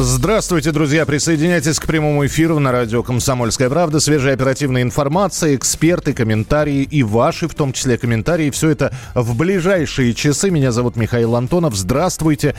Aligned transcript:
Здравствуйте, 0.00 0.70
друзья. 0.70 1.04
Присоединяйтесь 1.04 1.80
к 1.80 1.86
прямому 1.86 2.24
эфиру 2.24 2.60
на 2.60 2.70
радио 2.70 3.02
«Комсомольская 3.02 3.68
правда». 3.68 3.98
Свежая 3.98 4.34
оперативная 4.34 4.82
информация, 4.82 5.56
эксперты, 5.56 6.12
комментарии 6.12 6.84
и 6.84 7.02
ваши, 7.02 7.48
в 7.48 7.54
том 7.54 7.72
числе, 7.72 7.98
комментарии. 7.98 8.50
Все 8.50 8.70
это 8.70 8.96
в 9.16 9.36
ближайшие 9.36 10.14
часы. 10.14 10.50
Меня 10.50 10.70
зовут 10.70 10.94
Михаил 10.94 11.34
Антонов. 11.34 11.74
Здравствуйте. 11.74 12.54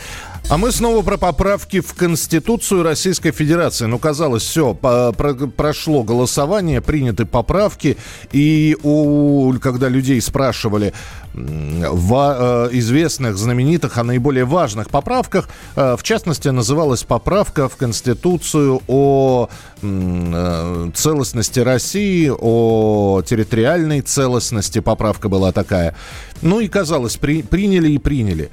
А 0.49 0.57
мы 0.57 0.73
снова 0.73 1.02
про 1.02 1.16
поправки 1.16 1.80
в 1.80 1.94
Конституцию 1.94 2.83
Российской 2.83 3.31
Федерации. 3.31 3.85
Ну, 3.85 3.99
казалось, 3.99 4.44
все, 4.44 4.73
по, 4.73 5.13
про, 5.13 5.33
прошло 5.33 6.03
голосование, 6.03 6.81
приняты 6.81 7.25
поправки. 7.25 7.95
И 8.33 8.75
у, 8.83 9.53
когда 9.61 9.88
людей 9.88 10.19
спрашивали 10.19 10.94
в 11.33 12.69
э, 12.71 12.77
известных, 12.77 13.38
знаменитых, 13.38 13.97
о 13.97 14.03
наиболее 14.03 14.45
важных 14.45 14.89
поправках, 14.89 15.49
э, 15.75 15.95
в 15.97 16.03
частности, 16.03 16.49
называлась 16.49 17.03
поправка 17.03 17.69
в 17.69 17.75
Конституцию 17.75 18.81
о 18.88 19.49
э, 19.81 20.91
целостности 20.93 21.59
России, 21.59 22.31
о 22.35 23.21
территориальной 23.21 24.02
целостности. 24.02 24.79
Поправка 24.79 25.29
была 25.29 25.52
такая. 25.52 25.95
Ну 26.41 26.59
и 26.59 26.67
казалось, 26.67 27.17
при, 27.17 27.43
приняли 27.43 27.91
и 27.91 27.97
приняли. 27.97 28.50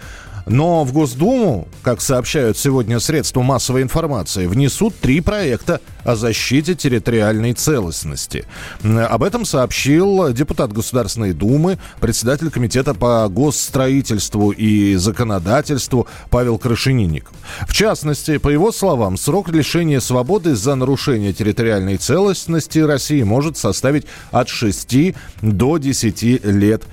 Но 0.46 0.84
в 0.84 0.92
Госдуму, 0.92 1.66
как 1.82 2.00
сообщают 2.00 2.56
сегодня 2.56 3.00
средства 3.00 3.42
массовой 3.42 3.82
информации, 3.82 4.46
внесут 4.46 4.94
три 4.94 5.20
проекта 5.20 5.80
о 6.04 6.14
защите 6.14 6.76
территориальной 6.76 7.52
целостности. 7.52 8.44
Об 8.84 9.24
этом 9.24 9.44
сообщил 9.44 10.32
депутат 10.32 10.72
Государственной 10.72 11.32
Думы, 11.32 11.78
председатель 12.00 12.50
Комитета 12.50 12.94
по 12.94 13.28
госстроительству 13.28 14.52
и 14.52 14.94
законодательству 14.94 16.06
Павел 16.30 16.58
Крашенинников. 16.58 17.34
В 17.66 17.72
частности, 17.72 18.38
по 18.38 18.48
его 18.48 18.70
словам, 18.70 19.16
срок 19.16 19.48
лишения 19.48 19.98
свободы 19.98 20.54
за 20.54 20.76
нарушение 20.76 21.32
территориальной 21.32 21.96
целостности 21.96 22.78
России 22.78 23.24
может 23.24 23.56
составить 23.56 24.06
от 24.30 24.48
6 24.48 25.14
до 25.42 25.78
10 25.78 26.22
лет 26.44 26.84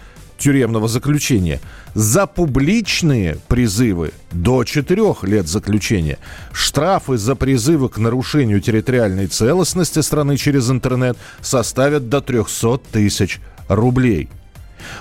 тюремного 0.43 0.89
заключения. 0.89 1.61
За 1.93 2.27
публичные 2.27 3.37
призывы 3.47 4.11
до 4.31 4.65
4 4.65 5.15
лет 5.23 5.47
заключения. 5.47 6.17
Штрафы 6.51 7.17
за 7.17 7.35
призывы 7.35 7.87
к 7.87 7.97
нарушению 7.97 8.59
территориальной 8.59 9.27
целостности 9.27 9.99
страны 9.99 10.35
через 10.35 10.69
интернет 10.69 11.17
составят 11.41 12.09
до 12.09 12.19
300 12.19 12.77
тысяч 12.91 13.39
рублей. 13.69 14.29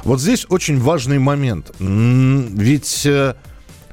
Вот 0.04 0.20
здесь 0.20 0.46
очень 0.48 0.78
важный 0.78 1.18
момент. 1.18 1.72
Ведь 1.80 3.04
э, 3.04 3.34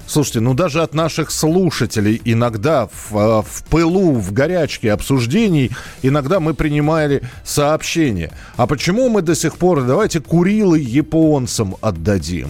Слушайте, 0.10 0.40
ну 0.40 0.56
даже 0.56 0.82
от 0.82 0.96
наших 0.96 1.30
слушателей 1.30 2.20
иногда 2.26 2.88
в, 2.88 3.16
э, 3.16 3.44
в 3.44 3.64
пылу, 3.70 4.14
в 4.14 4.34
горячке 4.34 4.92
обсуждений, 4.92 5.70
иногда 6.02 6.40
мы 6.40 6.56
принимали 6.56 7.22
сообщения. 7.44 8.32
А 8.58 8.66
почему 8.66 9.10
мы 9.10 9.22
до 9.22 9.36
сих 9.36 9.58
пор, 9.58 9.84
давайте 9.84 10.20
Курилы 10.20 10.80
японцам 10.80 11.76
отдадим? 11.82 12.48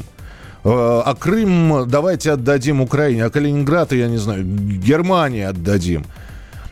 Э, 0.63 1.01
а 1.05 1.13
Крым 1.19 1.83
давайте 1.85 2.31
отдадим 2.31 2.79
Украине, 2.79 3.25
а 3.25 3.29
Калининград, 3.29 3.91
я 3.91 4.07
не 4.07 4.17
знаю, 4.17 4.45
Германии 4.45 5.43
отдадим. 5.43 6.05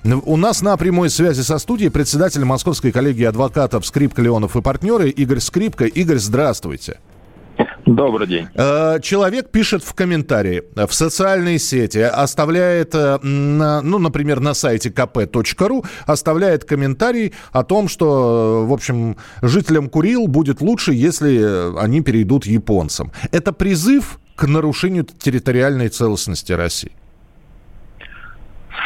У 0.06 0.38
нас 0.38 0.62
на 0.62 0.78
прямой 0.78 1.10
связи 1.10 1.42
со 1.42 1.58
студией 1.58 1.92
председатель 1.92 2.46
Московской 2.46 2.94
коллегии 2.94 3.26
адвокатов 3.26 3.86
Скрипка, 3.86 4.22
Леонов 4.22 4.56
и 4.56 4.62
партнеры 4.62 5.10
Игорь 5.10 5.42
Скрипка. 5.42 5.84
Игорь, 5.84 6.20
здравствуйте. 6.20 7.00
Добрый 7.88 8.28
день. 8.28 8.48
Э, 8.54 9.00
человек 9.02 9.50
пишет 9.50 9.82
в 9.82 9.94
комментарии 9.94 10.64
в 10.76 10.94
социальной 10.94 11.58
сети, 11.58 12.00
оставляет, 12.00 12.94
э, 12.94 13.18
ну, 13.22 13.98
например, 13.98 14.42
на 14.42 14.54
сайте 14.54 14.90
kp.ru, 14.90 15.86
оставляет 16.06 16.66
комментарий 16.66 17.34
о 17.54 17.64
том, 17.64 17.88
что, 17.88 18.66
в 18.68 18.74
общем, 18.74 19.16
жителям 19.42 19.90
Курил 19.90 20.28
будет 20.28 20.60
лучше, 20.60 20.94
если 20.94 21.80
они 21.80 22.02
перейдут 22.02 22.46
японцам. 22.46 23.14
Это 23.32 23.54
призыв 23.54 24.20
к 24.36 24.46
нарушению 24.46 25.06
территориальной 25.06 25.88
целостности 25.88 26.52
России. 26.52 26.92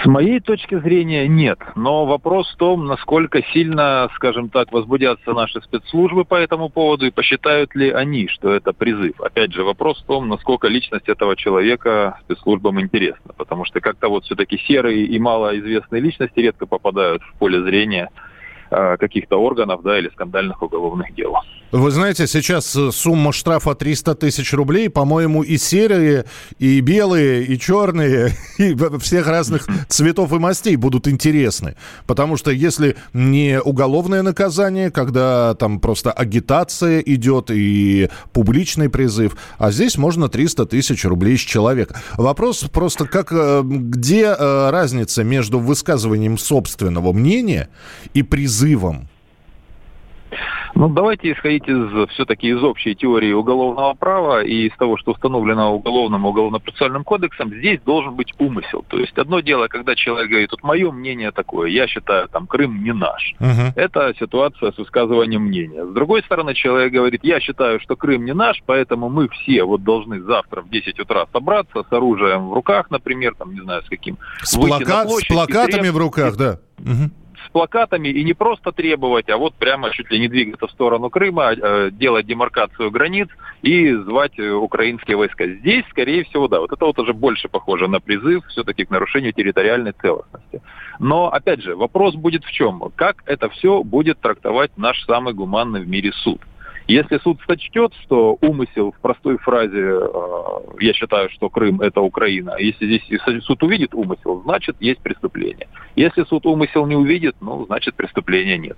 С 0.02 0.06
моей 0.08 0.40
точки 0.40 0.80
зрения 0.80 1.28
нет. 1.28 1.60
Но 1.76 2.08
вопрос 2.08 2.52
в 2.52 2.58
том, 2.58 2.88
насколько 2.88 3.44
сильно, 3.54 4.10
скажем 4.16 4.50
так, 4.50 4.72
возбудятся 4.72 5.34
наши 5.34 5.62
спецслужбы 5.62 6.26
по 6.26 6.36
этому 6.36 6.70
поводу 6.70 7.06
и 7.06 7.12
посчитают 7.12 7.76
ли 7.76 7.92
они, 7.92 8.28
что 8.28 8.52
это 8.52 8.74
призыв. 8.74 9.22
Опять 9.22 9.54
же, 9.54 9.64
вопрос 9.64 10.02
в 10.02 10.08
том, 10.08 10.28
насколько 10.28 10.68
личность 10.68 11.08
этого 11.08 11.36
человека 11.36 12.18
спецслужбам 12.24 12.82
интересна. 12.82 13.34
Потому 13.38 13.64
что 13.66 13.80
как-то 13.80 14.10
вот 14.10 14.26
все-таки 14.26 14.58
серые 14.58 15.06
и 15.06 15.20
малоизвестные 15.20 16.02
личности 16.02 16.40
редко 16.40 16.66
попадают 16.66 17.22
в 17.22 17.38
поле 17.38 17.62
зрения 17.62 18.10
каких-то 18.72 19.38
органов, 19.42 19.82
да, 19.84 20.00
или 20.00 20.10
скандальных 20.10 20.62
уголовных 20.62 21.14
дел. 21.14 21.36
Вы 21.72 21.90
знаете, 21.92 22.28
сейчас 22.28 22.76
э, 22.76 22.92
сумма 22.92 23.32
штрафа 23.32 23.76
300 23.76 24.16
тысяч 24.16 24.54
рублей, 24.54 24.90
по-моему, 24.90 25.42
и 25.42 25.58
серые, 25.58 26.26
и 26.60 26.82
белые, 26.82 27.46
и 27.46 27.58
черные, 27.58 28.32
и 28.58 28.76
всех 29.00 29.28
разных 29.28 29.68
цветов 29.88 30.34
и 30.34 30.38
мастей 30.38 30.76
будут 30.76 31.08
интересны. 31.08 31.78
Потому 32.08 32.36
что 32.36 32.52
если 32.52 32.98
не 33.14 33.62
уголовное 33.62 34.22
наказание, 34.22 34.92
когда 34.92 35.56
там 35.56 35.80
просто 35.80 36.12
агитация 36.12 37.00
идет 37.00 37.50
и 37.52 38.10
публичный 38.34 38.90
призыв, 38.90 39.38
а 39.58 39.72
здесь 39.72 39.98
можно 39.98 40.28
300 40.28 40.66
тысяч 40.66 41.06
рублей 41.06 41.38
с 41.38 41.42
человека. 41.42 42.02
Вопрос 42.18 42.66
просто, 42.66 43.06
как, 43.06 43.32
э, 43.32 43.62
где 43.64 44.34
разница 44.34 45.24
между 45.24 45.58
высказыванием 45.60 46.38
собственного 46.38 47.14
мнения 47.14 47.70
и 48.14 48.24
призывом 48.24 48.61
призывом? 48.62 49.08
Ну, 50.74 50.88
давайте 50.88 51.34
исходить 51.34 51.68
из 51.68 52.10
все-таки 52.12 52.48
из 52.48 52.64
общей 52.64 52.96
теории 52.96 53.34
уголовного 53.34 53.94
права 53.94 54.42
и 54.42 54.68
из 54.68 54.78
того, 54.78 54.96
что 54.96 55.12
установлено 55.12 55.76
уголовным 55.76 56.26
уголовно-процессуальным 56.26 57.04
кодексом, 57.04 57.54
здесь 57.54 57.82
должен 57.82 58.16
быть 58.16 58.34
умысел. 58.40 58.86
То 58.88 58.98
есть 58.98 59.18
одно 59.18 59.42
дело, 59.42 59.68
когда 59.68 59.96
человек 59.96 60.30
говорит, 60.30 60.52
вот 60.52 60.64
мое 60.64 60.90
мнение 60.90 61.32
такое, 61.32 61.70
я 61.70 61.88
считаю, 61.88 62.30
там, 62.30 62.48
Крым 62.48 62.84
не 62.84 62.94
наш. 62.94 63.36
Uh-huh. 63.40 63.74
Это 63.76 64.14
ситуация 64.18 64.72
с 64.72 64.78
высказыванием 64.78 65.42
мнения. 65.42 65.86
С 65.86 65.94
другой 65.94 66.24
стороны, 66.24 66.54
человек 66.54 66.94
говорит, 66.94 67.20
я 67.24 67.42
считаю, 67.42 67.82
что 67.82 67.98
Крым 67.98 68.24
не 68.24 68.34
наш, 68.34 68.64
поэтому 68.66 69.10
мы 69.10 69.28
все 69.28 69.66
вот 69.66 69.84
должны 69.84 70.22
завтра 70.22 70.62
в 70.62 70.70
10 70.70 70.98
утра 71.02 71.26
собраться 71.34 71.84
с 71.84 71.92
оружием 71.92 72.48
в 72.48 72.54
руках, 72.54 72.90
например, 72.90 73.36
там, 73.38 73.54
не 73.54 73.60
знаю, 73.60 73.84
с 73.84 73.90
каким. 73.90 74.18
С, 74.42 74.56
плака... 74.56 75.04
площадь, 75.04 75.26
с 75.26 75.34
плакатами 75.34 75.90
в 75.90 75.98
руках, 75.98 76.38
да. 76.38 76.60
Угу 76.80 77.12
с 77.48 77.52
плакатами 77.52 78.10
и 78.10 78.24
не 78.24 78.34
просто 78.34 78.72
требовать, 78.72 79.30
а 79.30 79.38
вот 79.38 79.54
прямо 79.56 79.92
чуть 79.92 80.12
ли 80.12 80.20
не 80.20 80.28
двигаться 80.28 80.68
в 80.68 80.72
сторону 80.72 81.10
Крыма, 81.10 81.54
э, 81.54 81.90
делать 81.92 82.26
демаркацию 82.26 82.92
границ 82.92 83.30
и 83.62 83.94
звать 83.94 84.38
э, 84.38 84.52
украинские 84.52 85.18
войска. 85.18 85.48
Здесь, 85.48 85.86
скорее 85.90 86.24
всего, 86.26 86.48
да, 86.48 86.60
вот 86.60 86.72
это 86.72 86.86
вот 86.86 87.00
уже 87.00 87.14
больше 87.14 87.50
похоже 87.50 87.88
на 87.88 88.00
призыв 88.00 88.46
все-таки 88.48 88.86
к 88.86 88.90
нарушению 88.90 89.34
территориальной 89.34 89.94
целостности. 89.94 90.62
Но, 91.00 91.28
опять 91.28 91.62
же, 91.62 91.76
вопрос 91.76 92.16
будет 92.16 92.44
в 92.44 92.52
чем? 92.52 92.92
Как 92.96 93.24
это 93.26 93.50
все 93.50 93.84
будет 93.84 94.20
трактовать 94.20 94.78
наш 94.78 95.04
самый 95.06 95.34
гуманный 95.34 95.82
в 95.82 95.88
мире 95.88 96.12
суд? 96.14 96.42
Если 96.92 97.20
суд 97.20 97.40
сочтет, 97.48 97.94
что 98.04 98.38
умысел 98.42 98.92
в 98.92 99.00
простой 99.00 99.38
фразе 99.38 99.80
э, 99.80 100.00
«я 100.82 100.94
считаю, 100.94 101.30
что 101.30 101.50
Крым– 101.50 101.80
это 101.82 102.02
Украина», 102.02 102.56
если 102.60 102.86
здесь 102.86 103.44
суд 103.46 103.64
увидит 103.64 103.96
умысел, 103.96 104.42
значит, 104.44 104.76
есть 104.82 105.00
преступление. 105.00 105.70
Если 105.96 106.26
суд 106.26 106.46
умысел 106.46 106.86
не 106.86 106.98
увидит, 106.98 107.38
ну, 107.40 107.66
значит, 107.66 107.96
преступления 107.96 108.58
нет. 108.58 108.78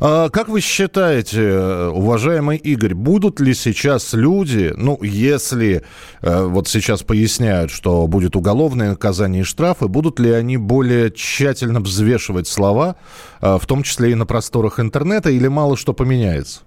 А 0.00 0.30
как 0.30 0.48
вы 0.48 0.62
считаете, 0.62 1.90
уважаемый 1.92 2.56
Игорь, 2.56 2.94
будут 2.94 3.40
ли 3.40 3.52
сейчас 3.52 4.14
люди, 4.14 4.72
ну, 4.74 4.98
если 5.02 5.84
э, 6.22 6.44
вот 6.44 6.66
сейчас 6.66 7.02
поясняют, 7.02 7.70
что 7.70 8.06
будет 8.06 8.36
уголовное 8.36 8.90
наказание 8.90 9.42
и 9.42 9.44
штрафы, 9.44 9.86
будут 9.86 10.18
ли 10.18 10.30
они 10.30 10.56
более 10.56 11.10
тщательно 11.10 11.80
взвешивать 11.80 12.48
слова, 12.48 12.96
э, 13.42 13.58
в 13.60 13.66
том 13.66 13.82
числе 13.82 14.12
и 14.12 14.14
на 14.14 14.24
просторах 14.24 14.80
интернета, 14.80 15.28
или 15.28 15.46
мало 15.46 15.76
что 15.76 15.92
поменяется? 15.92 16.62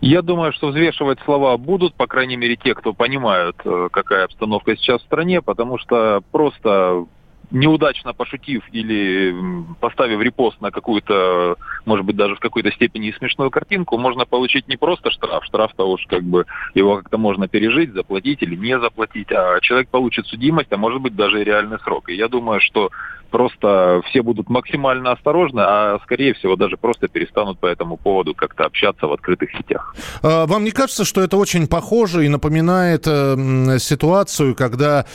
Я 0.00 0.22
думаю, 0.22 0.52
что 0.52 0.68
взвешивать 0.68 1.18
слова 1.24 1.56
будут, 1.56 1.94
по 1.94 2.06
крайней 2.06 2.36
мере, 2.36 2.56
те, 2.56 2.74
кто 2.74 2.94
понимают, 2.94 3.56
э, 3.64 3.88
какая 3.90 4.24
обстановка 4.24 4.76
сейчас 4.76 5.02
в 5.02 5.06
стране, 5.06 5.42
потому 5.42 5.76
что 5.78 6.22
просто 6.30 7.06
неудачно 7.50 8.12
пошутив 8.12 8.62
или 8.72 9.34
поставив 9.80 10.20
репост 10.20 10.60
на 10.60 10.70
какую-то, 10.70 11.56
может 11.86 12.04
быть, 12.04 12.16
даже 12.16 12.36
в 12.36 12.40
какой-то 12.40 12.70
степени 12.72 13.10
смешную 13.12 13.50
картинку, 13.50 13.96
можно 13.96 14.26
получить 14.26 14.68
не 14.68 14.76
просто 14.76 15.10
штраф, 15.10 15.44
штраф-то 15.44 15.90
уж 15.90 16.04
как 16.06 16.22
бы 16.22 16.44
его 16.74 16.98
как-то 16.98 17.18
можно 17.18 17.48
пережить, 17.48 17.94
заплатить 17.94 18.42
или 18.42 18.54
не 18.54 18.78
заплатить, 18.78 19.32
а 19.32 19.60
человек 19.60 19.88
получит 19.88 20.26
судимость, 20.26 20.72
а 20.72 20.76
может 20.76 21.00
быть 21.00 21.16
даже 21.16 21.40
и 21.40 21.44
реальный 21.44 21.78
срок. 21.80 22.10
И 22.10 22.14
я 22.14 22.28
думаю, 22.28 22.60
что 22.60 22.90
просто 23.28 24.00
все 24.08 24.22
будут 24.22 24.48
максимально 24.48 25.12
осторожны, 25.12 25.60
а 25.60 25.98
скорее 26.04 26.34
всего 26.34 26.56
даже 26.56 26.76
просто 26.76 27.08
перестанут 27.08 27.58
по 27.58 27.66
этому 27.66 27.96
поводу 27.96 28.34
как-то 28.34 28.64
общаться 28.64 29.06
в 29.06 29.12
открытых 29.12 29.50
сетях. 29.52 29.94
А, 30.22 30.46
вам 30.46 30.64
не 30.64 30.70
кажется, 30.70 31.04
что 31.04 31.20
это 31.20 31.36
очень 31.36 31.66
похоже 31.66 32.24
и 32.24 32.28
напоминает 32.28 33.04
э, 33.06 33.78
ситуацию, 33.78 34.54
когда 34.54 35.06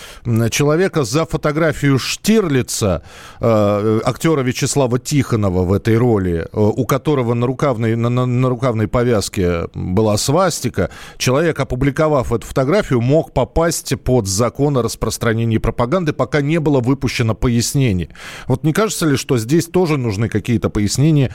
человека 0.52 1.04
за 1.04 1.26
фотографию 1.26 2.00
Штирлица, 2.00 3.04
э, 3.40 4.00
актера 4.06 4.42
Вячеслава 4.42 5.00
Тихонова 5.00 5.64
в 5.64 5.74
этой 5.74 5.98
роли, 5.98 6.42
э, 6.42 6.48
у 6.54 6.86
которого 6.86 7.34
на 7.34 7.48
рукавной, 7.48 7.96
на, 7.96 8.10
на, 8.10 8.26
на 8.26 8.50
рукавной 8.50 8.88
повязке 8.88 9.68
была 9.74 10.18
свастика, 10.18 10.90
человек, 11.18 11.60
опубликовав 11.60 12.32
эту 12.32 12.46
фотографию, 12.46 13.02
мог 13.02 13.34
попасть 13.34 13.94
под 14.04 14.28
закон 14.28 14.78
о 14.78 14.82
распространении 14.82 15.58
пропаганды, 15.58 16.14
пока 16.14 16.42
не 16.42 16.60
было 16.60 16.80
выпущено 16.80 17.36
пояснение 17.36 18.03
пояснений. 18.04 18.10
Вот 18.48 18.64
не 18.64 18.74
кажется 18.74 19.08
ли, 19.08 19.18
что 19.18 19.38
здесь 19.38 19.68
тоже 19.68 19.98
нужны 19.98 20.30
какие-то 20.30 20.70
пояснения, 20.70 21.32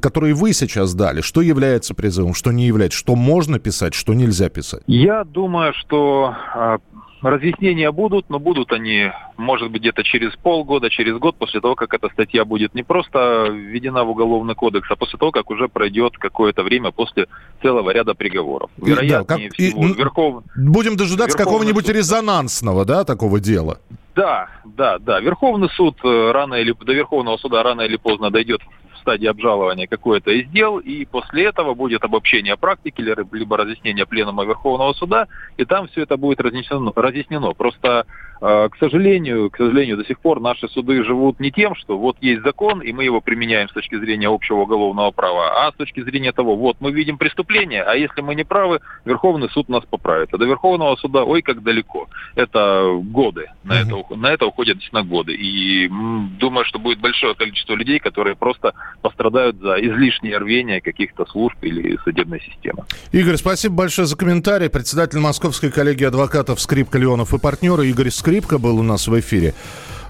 которые 0.00 0.34
вы 0.34 0.52
сейчас 0.52 0.94
дали? 0.94 1.20
Что 1.20 1.40
является 1.40 1.94
призывом, 1.94 2.34
что 2.34 2.52
не 2.52 2.66
является? 2.66 2.98
Что 2.98 3.16
можно 3.16 3.58
писать, 3.58 3.94
что 3.94 4.14
нельзя 4.14 4.48
писать? 4.48 4.82
Я 4.86 5.24
думаю, 5.24 5.72
что 5.74 6.34
а, 6.54 6.78
Разъяснения 7.24 7.90
будут, 7.90 8.28
но 8.28 8.38
будут 8.38 8.70
они, 8.70 9.10
может 9.38 9.70
быть, 9.70 9.80
где-то 9.80 10.04
через 10.04 10.36
полгода, 10.36 10.90
через 10.90 11.16
год, 11.16 11.36
после 11.36 11.62
того, 11.62 11.74
как 11.74 11.94
эта 11.94 12.10
статья 12.10 12.44
будет 12.44 12.74
не 12.74 12.82
просто 12.82 13.48
введена 13.50 14.04
в 14.04 14.10
Уголовный 14.10 14.54
кодекс, 14.54 14.90
а 14.90 14.96
после 14.96 15.18
того, 15.18 15.32
как 15.32 15.50
уже 15.50 15.68
пройдет 15.68 16.18
какое-то 16.18 16.62
время 16.62 16.90
после 16.90 17.28
целого 17.62 17.90
ряда 17.92 18.12
приговоров. 18.12 18.70
Вероятнее 18.76 19.18
да, 19.20 19.24
как, 19.24 19.54
всего, 19.54 19.86
и, 19.86 19.94
Верхов... 19.94 20.44
Будем 20.54 20.96
дожидаться 20.96 21.38
какого-нибудь 21.38 21.88
резонансного, 21.88 22.84
да, 22.84 23.04
такого 23.04 23.40
дела? 23.40 23.78
Да, 24.14 24.48
да, 24.64 24.98
да. 24.98 25.20
Верховный 25.20 25.68
суд 25.70 25.98
э, 26.04 26.30
рано 26.30 26.54
или 26.54 26.72
до 26.72 26.92
Верховного 26.92 27.36
суда 27.36 27.62
рано 27.62 27.82
или 27.82 27.96
поздно 27.96 28.30
дойдет 28.30 28.60
стадии 29.04 29.26
обжалования 29.26 29.86
какое-то 29.86 30.30
из 30.30 30.48
дел, 30.48 30.78
и 30.78 31.04
после 31.04 31.44
этого 31.44 31.74
будет 31.74 32.04
обобщение 32.04 32.56
практики, 32.56 33.02
либо 33.32 33.56
разъяснение 33.56 34.06
пленума 34.06 34.44
Верховного 34.44 34.94
суда, 34.94 35.28
и 35.58 35.64
там 35.66 35.88
все 35.88 36.02
это 36.02 36.16
будет 36.16 36.40
разъяснено. 36.40 36.92
разъяснено. 36.96 37.52
Просто 37.52 38.06
а, 38.46 38.68
к 38.68 38.76
сожалению, 38.76 39.50
к 39.50 39.56
сожалению, 39.56 39.96
до 39.96 40.04
сих 40.04 40.20
пор 40.20 40.38
наши 40.38 40.68
суды 40.68 41.02
живут 41.02 41.40
не 41.40 41.50
тем, 41.50 41.74
что 41.74 41.96
вот 41.96 42.18
есть 42.20 42.42
закон, 42.42 42.82
и 42.82 42.92
мы 42.92 43.04
его 43.04 43.22
применяем 43.22 43.70
с 43.70 43.72
точки 43.72 43.96
зрения 43.96 44.28
общего 44.28 44.58
уголовного 44.58 45.12
права, 45.12 45.66
а 45.66 45.72
с 45.72 45.74
точки 45.76 46.02
зрения 46.02 46.30
того, 46.32 46.54
вот 46.54 46.76
мы 46.80 46.92
видим 46.92 47.16
преступление, 47.16 47.82
а 47.82 47.94
если 47.94 48.20
мы 48.20 48.34
не 48.34 48.44
правы, 48.44 48.80
Верховный 49.06 49.48
суд 49.48 49.70
нас 49.70 49.82
поправит. 49.86 50.28
А 50.32 50.36
до 50.36 50.44
Верховного 50.44 50.96
суда, 50.96 51.24
ой, 51.24 51.40
как 51.40 51.62
далеко. 51.62 52.08
Это 52.34 53.00
годы. 53.02 53.46
На, 53.62 53.80
mm-hmm. 53.80 54.04
это, 54.08 54.16
на 54.16 54.26
это 54.26 54.46
уходят 54.46 54.76
действительно 54.76 55.04
годы. 55.04 55.34
И 55.34 55.88
думаю, 55.88 56.66
что 56.66 56.78
будет 56.78 57.00
большое 57.00 57.34
количество 57.34 57.74
людей, 57.74 57.98
которые 57.98 58.36
просто 58.36 58.74
пострадают 59.00 59.60
за 59.60 59.74
излишнее 59.80 60.38
рвение 60.38 60.80
каких-то 60.80 61.26
служб 61.26 61.56
или 61.62 61.98
судебной 62.04 62.40
системы. 62.40 62.84
Игорь, 63.12 63.36
спасибо 63.36 63.74
большое 63.74 64.06
за 64.06 64.16
комментарий. 64.16 64.68
Председатель 64.68 65.18
Московской 65.18 65.70
коллегии 65.70 66.04
адвокатов 66.04 66.60
Скрипка 66.60 66.98
Леонов 66.98 67.34
и 67.34 67.38
партнеры 67.38 67.86
Игорь 67.88 68.10
Скрипка 68.10 68.58
был 68.58 68.78
у 68.78 68.82
нас 68.82 69.08
в 69.08 69.18
эфире. 69.20 69.54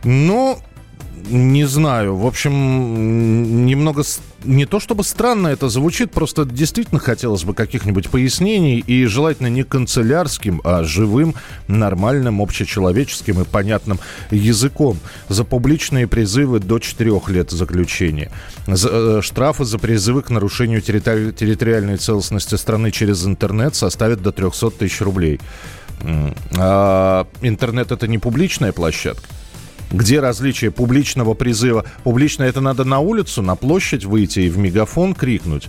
Ну, 0.04 0.58
не 1.28 1.64
знаю. 1.64 2.16
В 2.16 2.26
общем, 2.26 3.64
немного 3.66 4.02
не 4.44 4.66
то 4.66 4.80
чтобы 4.80 5.04
странно 5.04 5.48
это 5.48 5.68
звучит, 5.68 6.12
просто 6.12 6.44
действительно 6.44 7.00
хотелось 7.00 7.44
бы 7.44 7.54
каких-нибудь 7.54 8.08
пояснений 8.10 8.78
и 8.78 9.06
желательно 9.06 9.48
не 9.48 9.64
канцелярским, 9.64 10.60
а 10.64 10.84
живым, 10.84 11.34
нормальным, 11.68 12.40
общечеловеческим 12.40 13.40
и 13.40 13.44
понятным 13.44 13.98
языком. 14.30 14.98
За 15.28 15.44
публичные 15.44 16.06
призывы 16.06 16.60
до 16.60 16.78
4 16.78 17.20
лет 17.28 17.50
заключения. 17.50 18.30
За, 18.66 18.88
э, 18.90 19.20
штрафы 19.22 19.64
за 19.64 19.78
призывы 19.78 20.22
к 20.22 20.30
нарушению 20.30 20.80
территори- 20.80 21.32
территориальной 21.32 21.96
целостности 21.96 22.54
страны 22.54 22.90
через 22.90 23.26
интернет 23.26 23.74
составят 23.74 24.22
до 24.22 24.32
300 24.32 24.70
тысяч 24.70 25.00
рублей. 25.00 25.40
А 26.58 27.26
интернет 27.40 27.92
это 27.92 28.06
не 28.06 28.18
публичная 28.18 28.72
площадка. 28.72 29.28
Где 29.90 30.20
различие 30.20 30.70
публичного 30.70 31.34
призыва? 31.34 31.84
Публично 32.02 32.44
это 32.44 32.60
надо 32.60 32.84
на 32.84 33.00
улицу, 33.00 33.42
на 33.42 33.56
площадь 33.56 34.04
выйти 34.04 34.40
и 34.40 34.48
в 34.48 34.58
мегафон 34.58 35.14
крикнуть, 35.14 35.68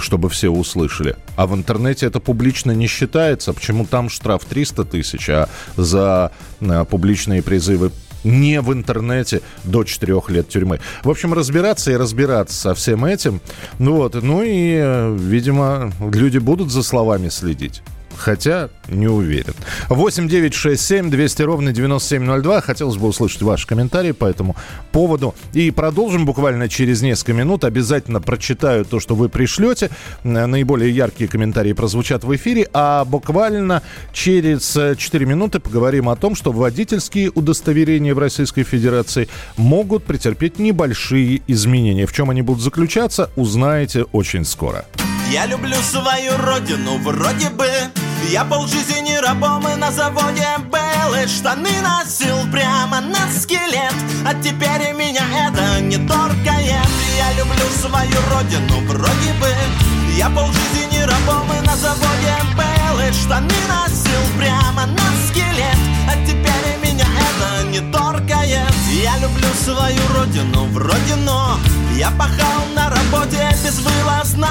чтобы 0.00 0.28
все 0.28 0.48
услышали. 0.48 1.16
А 1.36 1.46
в 1.46 1.54
интернете 1.54 2.06
это 2.06 2.20
публично 2.20 2.72
не 2.72 2.86
считается. 2.86 3.52
Почему 3.52 3.86
там 3.86 4.08
штраф 4.08 4.44
300 4.44 4.84
тысяч, 4.84 5.28
а 5.28 5.48
за 5.76 6.32
а, 6.60 6.84
публичные 6.84 7.42
призывы 7.42 7.92
не 8.24 8.60
в 8.60 8.72
интернете 8.72 9.42
до 9.64 9.84
4 9.84 10.22
лет 10.28 10.48
тюрьмы. 10.48 10.80
В 11.02 11.10
общем, 11.10 11.34
разбираться 11.34 11.92
и 11.92 11.96
разбираться 11.96 12.56
со 12.56 12.74
всем 12.74 13.04
этим. 13.04 13.40
Ну 13.78 13.96
вот, 13.96 14.14
ну 14.14 14.42
и, 14.42 14.76
э, 14.76 15.16
видимо, 15.16 15.92
люди 16.00 16.38
будут 16.38 16.70
за 16.70 16.82
словами 16.82 17.28
следить. 17.28 17.82
Хотя 18.16 18.68
не 18.88 19.06
уверен. 19.06 19.54
8 19.88 20.28
9 20.28 20.54
6 20.54 20.82
7 20.82 21.10
200 21.10 21.42
ровно 21.42 21.72
9702. 21.72 22.60
Хотелось 22.60 22.96
бы 22.96 23.08
услышать 23.08 23.42
ваши 23.42 23.66
комментарии 23.66 24.12
по 24.12 24.26
этому 24.26 24.56
поводу. 24.92 25.34
И 25.52 25.70
продолжим 25.70 26.26
буквально 26.26 26.68
через 26.68 27.02
несколько 27.02 27.32
минут. 27.32 27.64
Обязательно 27.64 28.20
прочитаю 28.20 28.84
то, 28.84 29.00
что 29.00 29.14
вы 29.14 29.28
пришлете. 29.28 29.90
Наиболее 30.22 30.90
яркие 30.90 31.28
комментарии 31.28 31.72
прозвучат 31.72 32.24
в 32.24 32.34
эфире. 32.36 32.68
А 32.72 33.04
буквально 33.04 33.82
через 34.12 34.78
4 34.96 35.26
минуты 35.26 35.60
поговорим 35.60 36.08
о 36.08 36.16
том, 36.16 36.34
что 36.34 36.52
водительские 36.52 37.30
удостоверения 37.30 38.14
в 38.14 38.18
Российской 38.18 38.62
Федерации 38.62 39.28
могут 39.56 40.04
претерпеть 40.04 40.58
небольшие 40.58 41.42
изменения. 41.46 42.06
В 42.06 42.12
чем 42.12 42.30
они 42.30 42.42
будут 42.42 42.62
заключаться, 42.62 43.30
узнаете 43.36 44.04
очень 44.12 44.44
скоро. 44.44 44.84
Я 45.30 45.46
люблю 45.46 45.76
свою 45.82 46.36
родину, 46.38 46.98
вроде 46.98 47.50
бы. 47.50 47.68
Я 48.30 48.44
полжизни 48.44 49.14
рабом 49.16 49.66
и 49.68 49.74
на 49.74 49.90
заводе 49.90 50.46
был. 50.70 51.14
И 51.14 51.26
штаны 51.26 51.70
носил 51.82 52.36
прямо 52.50 53.00
на 53.00 53.30
скелет. 53.30 53.94
А 54.26 54.34
теперь 54.34 54.92
меня 54.92 55.22
это 55.46 55.80
не 55.80 55.96
торкает 56.06 56.88
Я 57.18 57.32
люблю 57.36 57.66
свою 57.80 58.16
родину, 58.30 58.86
вроде 58.86 59.32
бы. 59.40 59.48
Я 60.16 60.30
полжизни 60.30 61.00
рабом 61.00 61.50
и 61.52 61.66
на 61.66 61.76
заводе 61.76 62.36
был. 62.56 63.00
И 63.00 63.12
штаны 63.12 63.54
носил 63.68 64.38
прямо 64.38 64.86
на 64.86 65.28
скелет. 65.28 65.78
А 66.08 66.14
теперь 66.26 66.78
меня 66.82 67.06
это 67.06 67.66
не 67.68 67.80
торкает 67.80 68.03
Я 68.46 69.18
люблю 69.20 69.48
свою 69.64 70.00
родину, 70.14 70.66
вроде 70.66 71.16
но 71.16 71.58
Я 71.96 72.10
пахал 72.10 72.66
на 72.74 72.90
работе 72.90 73.56
безвылазно 73.64 74.48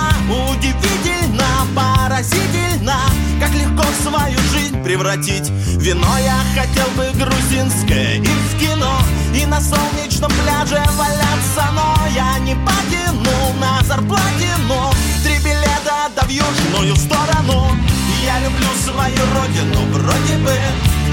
Удивительно, 0.50 1.45
поразительно. 1.75 2.95
Как 3.39 3.51
легко 3.53 3.83
свою 4.01 4.38
жизнь 4.51 4.83
превратить 4.83 5.50
Вино. 5.77 6.07
Я 6.17 6.39
хотел 6.55 6.88
бы 6.97 7.07
грузинское 7.13 8.15
и 8.15 8.25
в 8.25 8.59
кино 8.59 8.97
И 9.35 9.45
на 9.45 9.62
солнечном 9.62 10.31
пляже 10.31 10.83
валяться 10.97 11.71
Но 11.75 11.95
я 12.15 12.39
не 12.39 12.55
потянул 12.55 13.53
на 13.59 13.83
зарплатину. 13.83 14.91
Три 15.23 15.38
билета 15.38 16.09
да 16.15 16.23
в 16.23 16.29
южную 16.29 16.95
сторону 16.95 17.77
Я 18.25 18.39
люблю 18.39 18.67
свою 18.81 19.19
родину. 19.35 19.79
Вроде 19.91 20.37
бы 20.37 20.53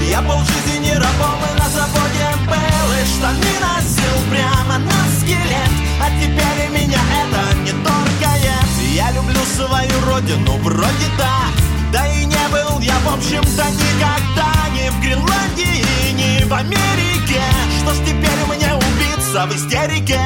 Я 0.09 0.21
полжизни 0.21 0.91
рабом 0.91 1.39
и 1.43 1.59
на 1.59 1.69
заводе 1.69 2.29
был 2.47 2.93
И 2.93 3.05
штаны 3.05 3.51
носил 3.59 4.15
прямо 4.29 4.77
на 4.77 5.19
скелет. 5.19 5.71
А 5.99 6.09
теперь 6.19 6.69
меня 6.69 7.01
это 7.21 7.57
не 7.59 7.71
торкает 7.83 8.67
Я 8.93 9.11
люблю 9.11 9.41
свою 9.55 10.05
родину 10.07 10.57
вроде 10.59 11.07
да. 11.17 11.47
Да 11.91 12.07
и 12.07 12.23
не 12.25 12.47
был 12.49 12.79
я 12.79 12.97
в 12.99 13.13
общем-то 13.13 13.65
никогда 13.69 14.53
Ни 14.73 14.89
в 14.89 15.01
Гренландии, 15.01 15.83
ни 16.13 16.43
в 16.45 16.53
Америке. 16.53 17.41
Что 17.81 17.93
ж 17.93 17.97
теперь 18.05 18.45
мне 18.47 18.73
убиться 18.73 19.45
в 19.45 19.55
истерике? 19.55 20.21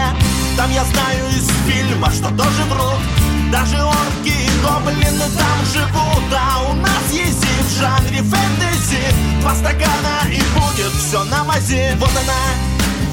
Там 0.56 0.72
я 0.72 0.84
знаю 0.86 1.26
из 1.30 1.48
фильма, 1.68 2.12
что 2.12 2.30
тоже 2.30 2.64
врут 2.70 3.15
даже 3.56 3.82
орки 3.82 4.36
и 4.36 4.50
гоблины 4.62 5.28
там 5.40 5.60
живут 5.72 6.34
А 6.34 6.70
у 6.70 6.74
нас 6.74 7.06
есть 7.12 7.44
и 7.44 7.64
в 7.64 7.80
жанре 7.80 8.22
фэнтези. 8.22 9.04
Два 9.40 9.56
стакана 9.56 10.18
и 10.30 10.42
будет 10.56 10.94
все 11.00 11.24
на 11.24 11.44
мазе. 11.46 11.96
Вот 11.98 12.12
она, 12.22 12.42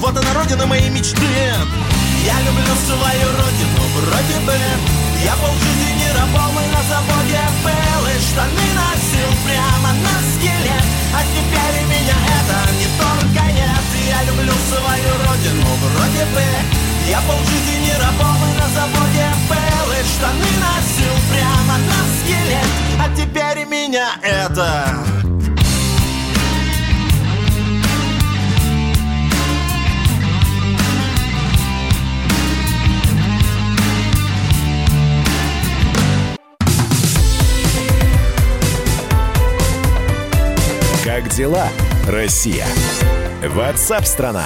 вот 0.01 0.17
она 0.17 0.33
родина 0.33 0.65
моей 0.65 0.89
мечты. 0.89 1.33
Я 2.25 2.37
люблю 2.47 2.73
свою 2.87 3.27
родину 3.39 3.81
вроде 3.95 4.37
бы. 4.45 4.57
Я 5.23 5.33
полжизни 5.37 6.07
рабом 6.17 6.59
и 6.59 6.67
на 6.75 6.81
заводе 6.91 7.43
был. 7.63 8.03
И 8.11 8.19
штаны 8.19 8.67
носил 8.79 9.31
прямо 9.45 9.93
на 10.03 10.15
скелет 10.35 10.85
А 11.15 11.21
теперь 11.33 11.77
меня 11.87 12.17
это 12.37 12.59
не 12.79 12.87
торкает 12.99 13.87
Я 14.09 14.23
люблю 14.27 14.53
свою 14.69 15.11
родину 15.25 15.67
вроде 15.81 16.25
бы 16.35 16.82
Я 17.09 17.19
полжизни 17.21 17.91
рабом 17.99 18.37
и 18.49 18.59
на 18.59 18.67
заводе 18.69 19.27
И 19.99 20.05
штаны 20.05 20.49
носил 20.59 21.13
прямо 21.31 21.77
на 21.77 21.99
скелет 22.19 22.67
А 22.99 23.15
теперь 23.15 23.65
меня 23.65 24.09
это 24.21 25.03
Как 41.03 41.27
дела, 41.29 41.67
Россия? 42.07 42.65
Ватсап-страна! 43.43 44.45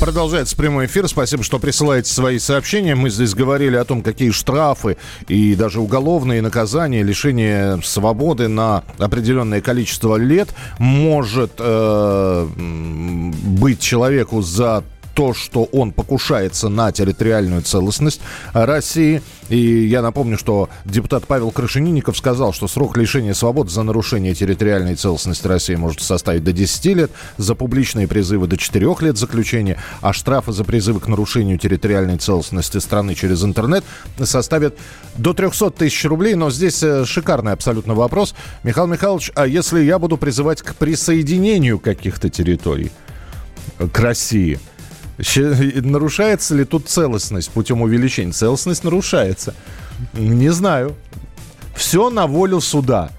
Продолжается 0.00 0.54
прямой 0.56 0.86
эфир. 0.86 1.08
Спасибо, 1.08 1.42
что 1.42 1.58
присылаете 1.58 2.12
свои 2.12 2.38
сообщения. 2.38 2.94
Мы 2.94 3.08
здесь 3.08 3.34
говорили 3.34 3.76
о 3.76 3.84
том, 3.84 4.02
какие 4.02 4.30
штрафы 4.30 4.98
и 5.26 5.54
даже 5.54 5.80
уголовные 5.80 6.42
наказания, 6.42 7.02
лишение 7.02 7.80
свободы 7.82 8.48
на 8.48 8.84
определенное 8.98 9.62
количество 9.62 10.16
лет 10.16 10.50
может 10.78 11.52
э, 11.58 12.46
быть 12.46 13.80
человеку 13.80 14.42
за 14.42 14.84
то, 15.16 15.32
что 15.32 15.64
он 15.72 15.92
покушается 15.92 16.68
на 16.68 16.92
территориальную 16.92 17.62
целостность 17.62 18.20
России. 18.52 19.22
И 19.48 19.56
я 19.86 20.02
напомню, 20.02 20.36
что 20.36 20.68
депутат 20.84 21.26
Павел 21.26 21.50
Крашенинников 21.52 22.18
сказал, 22.18 22.52
что 22.52 22.68
срок 22.68 22.98
лишения 22.98 23.32
свободы 23.32 23.70
за 23.70 23.82
нарушение 23.82 24.34
территориальной 24.34 24.94
целостности 24.94 25.46
России 25.46 25.74
может 25.74 26.02
составить 26.02 26.44
до 26.44 26.52
10 26.52 26.84
лет, 26.96 27.10
за 27.38 27.54
публичные 27.54 28.06
призывы 28.06 28.46
до 28.46 28.58
4 28.58 28.94
лет 29.00 29.16
заключения, 29.16 29.78
а 30.02 30.12
штрафы 30.12 30.52
за 30.52 30.64
призывы 30.64 31.00
к 31.00 31.06
нарушению 31.06 31.56
территориальной 31.58 32.18
целостности 32.18 32.76
страны 32.76 33.14
через 33.14 33.42
интернет 33.42 33.84
составят 34.22 34.76
до 35.16 35.32
300 35.32 35.70
тысяч 35.70 36.04
рублей. 36.04 36.34
Но 36.34 36.50
здесь 36.50 36.82
э, 36.82 37.06
шикарный 37.06 37.52
абсолютно 37.52 37.94
вопрос. 37.94 38.34
Михаил 38.64 38.86
Михайлович, 38.86 39.32
а 39.34 39.46
если 39.46 39.82
я 39.82 39.98
буду 39.98 40.18
призывать 40.18 40.60
к 40.60 40.74
присоединению 40.74 41.78
каких-то 41.78 42.28
территорий 42.28 42.90
к 43.78 43.98
России– 43.98 44.60
Нарушается 45.18 46.54
ли 46.54 46.64
тут 46.64 46.88
целостность 46.88 47.50
путем 47.50 47.82
увеличения? 47.82 48.32
Целостность 48.32 48.84
нарушается. 48.84 49.54
Не 50.14 50.50
знаю. 50.50 50.94
Все 51.74 52.10
на 52.10 52.26
волю 52.26 52.60
суда. 52.60 53.10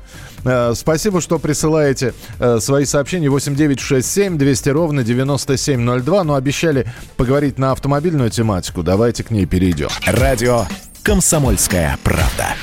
Э, 0.44 0.74
спасибо, 0.76 1.22
что 1.22 1.40
присылаете 1.40 2.14
э, 2.40 2.60
свои 2.60 2.86
сообщения 2.86 3.30
8967 3.30 4.38
200 4.38 4.70
ровно 4.70 5.04
9702. 5.04 6.24
Но 6.24 6.36
обещали 6.36 6.88
поговорить 7.18 7.58
на 7.58 7.72
автомобильную 7.72 8.30
тематику. 8.30 8.84
Давайте 8.84 9.24
к 9.24 9.32
ней 9.32 9.46
перейдем. 9.46 9.90
Радио 10.06 10.66
«Комсомольская 11.04 11.98
правда». 12.04 12.56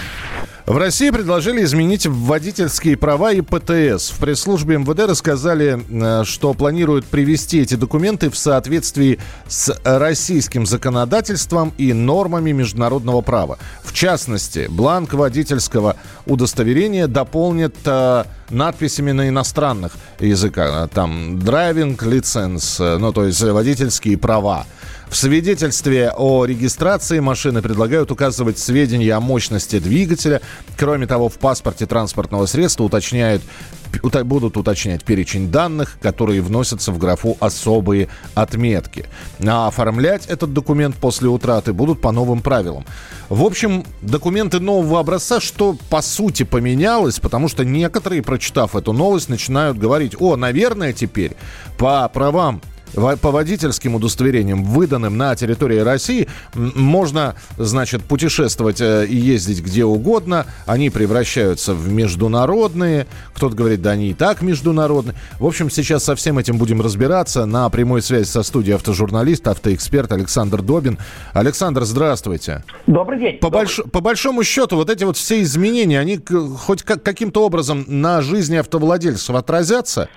В 0.66 0.78
России 0.78 1.10
предложили 1.10 1.62
изменить 1.62 2.06
водительские 2.06 2.96
права 2.96 3.32
и 3.32 3.42
ПТС. 3.42 4.08
В 4.08 4.18
пресс-службе 4.18 4.78
МВД 4.78 5.00
рассказали, 5.00 5.78
э, 5.90 6.24
что 6.24 6.54
планируют 6.54 7.04
привести 7.04 7.60
эти 7.60 7.74
документы 7.74 8.30
в 8.30 8.36
соответствии 8.38 9.18
с 9.46 9.78
российским 9.84 10.64
законодательством 10.64 11.74
и 11.76 11.92
нормами 11.92 12.52
международного 12.52 13.20
права. 13.20 13.58
В 13.82 13.92
частности, 13.92 14.66
бланк 14.70 15.12
водительского 15.12 15.96
удостоверения 16.24 17.08
дополнит 17.08 17.76
э, 17.84 18.24
надписями 18.48 19.12
на 19.12 19.28
иностранных 19.28 19.92
языках. 20.18 20.88
Там 20.88 21.40
драйвинг 21.40 22.02
лиценз, 22.04 22.80
э, 22.80 22.96
ну 22.96 23.12
то 23.12 23.26
есть 23.26 23.42
водительские 23.42 24.16
права. 24.16 24.64
В 25.08 25.16
свидетельстве 25.16 26.12
о 26.16 26.44
регистрации 26.44 27.20
машины 27.20 27.62
предлагают 27.62 28.10
указывать 28.10 28.58
сведения 28.58 29.14
о 29.14 29.20
мощности 29.20 29.78
двигателя. 29.78 30.40
Кроме 30.76 31.06
того, 31.06 31.28
в 31.28 31.38
паспорте 31.38 31.86
транспортного 31.86 32.46
средства 32.46 32.84
уточняют 32.84 33.42
будут 34.24 34.56
уточнять 34.56 35.04
перечень 35.04 35.50
данных, 35.50 35.98
которые 36.00 36.42
вносятся 36.42 36.92
в 36.92 36.98
графу 36.98 37.36
«Особые 37.40 38.08
отметки». 38.34 39.06
А 39.46 39.68
оформлять 39.68 40.26
этот 40.26 40.52
документ 40.52 40.96
после 40.96 41.28
утраты 41.28 41.72
будут 41.72 42.00
по 42.00 42.10
новым 42.10 42.40
правилам. 42.40 42.84
В 43.28 43.44
общем, 43.44 43.84
документы 44.02 44.60
нового 44.60 45.00
образца, 45.00 45.40
что 45.40 45.76
по 45.90 46.02
сути 46.02 46.42
поменялось, 46.42 47.20
потому 47.20 47.48
что 47.48 47.64
некоторые, 47.64 48.22
прочитав 48.22 48.76
эту 48.76 48.92
новость, 48.92 49.28
начинают 49.28 49.78
говорить, 49.78 50.16
о, 50.18 50.36
наверное, 50.36 50.92
теперь 50.92 51.36
по 51.78 52.08
правам 52.08 52.60
по 52.94 53.30
водительским 53.30 53.94
удостоверениям, 53.94 54.64
выданным 54.64 55.16
на 55.16 55.34
территории 55.36 55.78
России, 55.78 56.28
можно, 56.54 57.34
значит, 57.58 58.02
путешествовать 58.04 58.80
э, 58.80 59.06
и 59.06 59.16
ездить 59.16 59.62
где 59.62 59.84
угодно. 59.84 60.46
Они 60.66 60.90
превращаются 60.90 61.74
в 61.74 61.92
международные. 61.92 63.06
Кто-то 63.34 63.56
говорит, 63.56 63.82
да 63.82 63.90
они 63.90 64.10
и 64.10 64.14
так 64.14 64.42
международные. 64.42 65.16
В 65.38 65.46
общем, 65.46 65.70
сейчас 65.70 66.04
со 66.04 66.14
всем 66.14 66.38
этим 66.38 66.56
будем 66.56 66.80
разбираться. 66.80 67.46
На 67.46 67.68
прямой 67.68 68.02
связи 68.02 68.26
со 68.26 68.42
студией 68.42 68.76
автожурналист, 68.76 69.46
автоэксперт 69.48 70.12
Александр 70.12 70.62
Добин. 70.62 70.98
Александр, 71.32 71.82
здравствуйте. 71.84 72.62
Добрый 72.86 73.18
день. 73.18 73.38
По, 73.38 73.48
Добрый. 73.48 73.62
Больш... 73.62 73.80
по 73.92 74.00
большому 74.00 74.44
счету, 74.44 74.76
вот 74.76 74.90
эти 74.90 75.04
вот 75.04 75.16
все 75.16 75.42
изменения, 75.42 75.98
они 75.98 76.20
хоть 76.58 76.82
как- 76.82 77.02
каким-то 77.02 77.44
образом 77.44 77.84
на 77.88 78.22
жизни 78.22 78.56
автовладельцев 78.56 79.34
отразятся? 79.34 80.08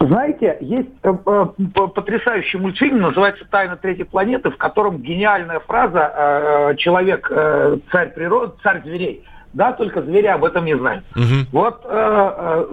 Знаете, 0.00 0.56
есть 0.60 0.88
э, 1.02 1.12
э, 1.26 1.46
потрясающий 1.72 2.15
мультфильм, 2.58 3.00
называется 3.00 3.44
«Тайна 3.50 3.76
третьей 3.76 4.04
планеты», 4.04 4.50
в 4.50 4.56
котором 4.56 4.98
гениальная 4.98 5.60
фраза 5.60 6.12
э, 6.14 6.74
«Человек, 6.76 7.28
э, 7.30 7.78
царь 7.90 8.12
природы, 8.14 8.54
царь 8.62 8.82
зверей». 8.82 9.24
Да, 9.56 9.72
только 9.72 10.02
звери 10.02 10.26
об 10.26 10.44
этом 10.44 10.66
не 10.66 10.76
знают. 10.76 11.02
Угу. 11.16 11.48
Вот 11.52 11.80
э, 11.84 11.88
э, 11.88 12.66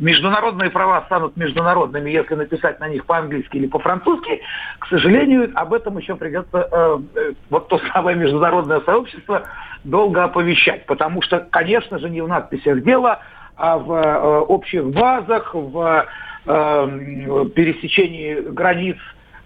международные 0.00 0.68
права 0.68 1.02
станут 1.06 1.34
международными, 1.34 2.10
если 2.10 2.34
написать 2.34 2.78
на 2.78 2.88
них 2.88 3.06
по-английски 3.06 3.56
или 3.56 3.66
по-французски. 3.66 4.42
К 4.80 4.86
сожалению, 4.88 5.50
об 5.54 5.72
этом 5.72 5.96
еще 5.96 6.14
придется 6.16 6.68
э, 6.70 6.98
э, 7.14 7.32
вот 7.48 7.68
то 7.68 7.80
самое 7.94 8.18
международное 8.18 8.80
сообщество 8.80 9.44
долго 9.84 10.24
оповещать. 10.24 10.84
Потому 10.84 11.22
что, 11.22 11.40
конечно 11.50 11.98
же, 11.98 12.10
не 12.10 12.20
в 12.20 12.28
надписях 12.28 12.82
дело, 12.82 13.20
а 13.56 13.78
в 13.78 13.90
э, 13.90 14.40
общих 14.40 14.84
базах, 14.84 15.54
в 15.54 16.06
э, 16.46 17.44
пересечении 17.54 18.34
границ 18.34 18.96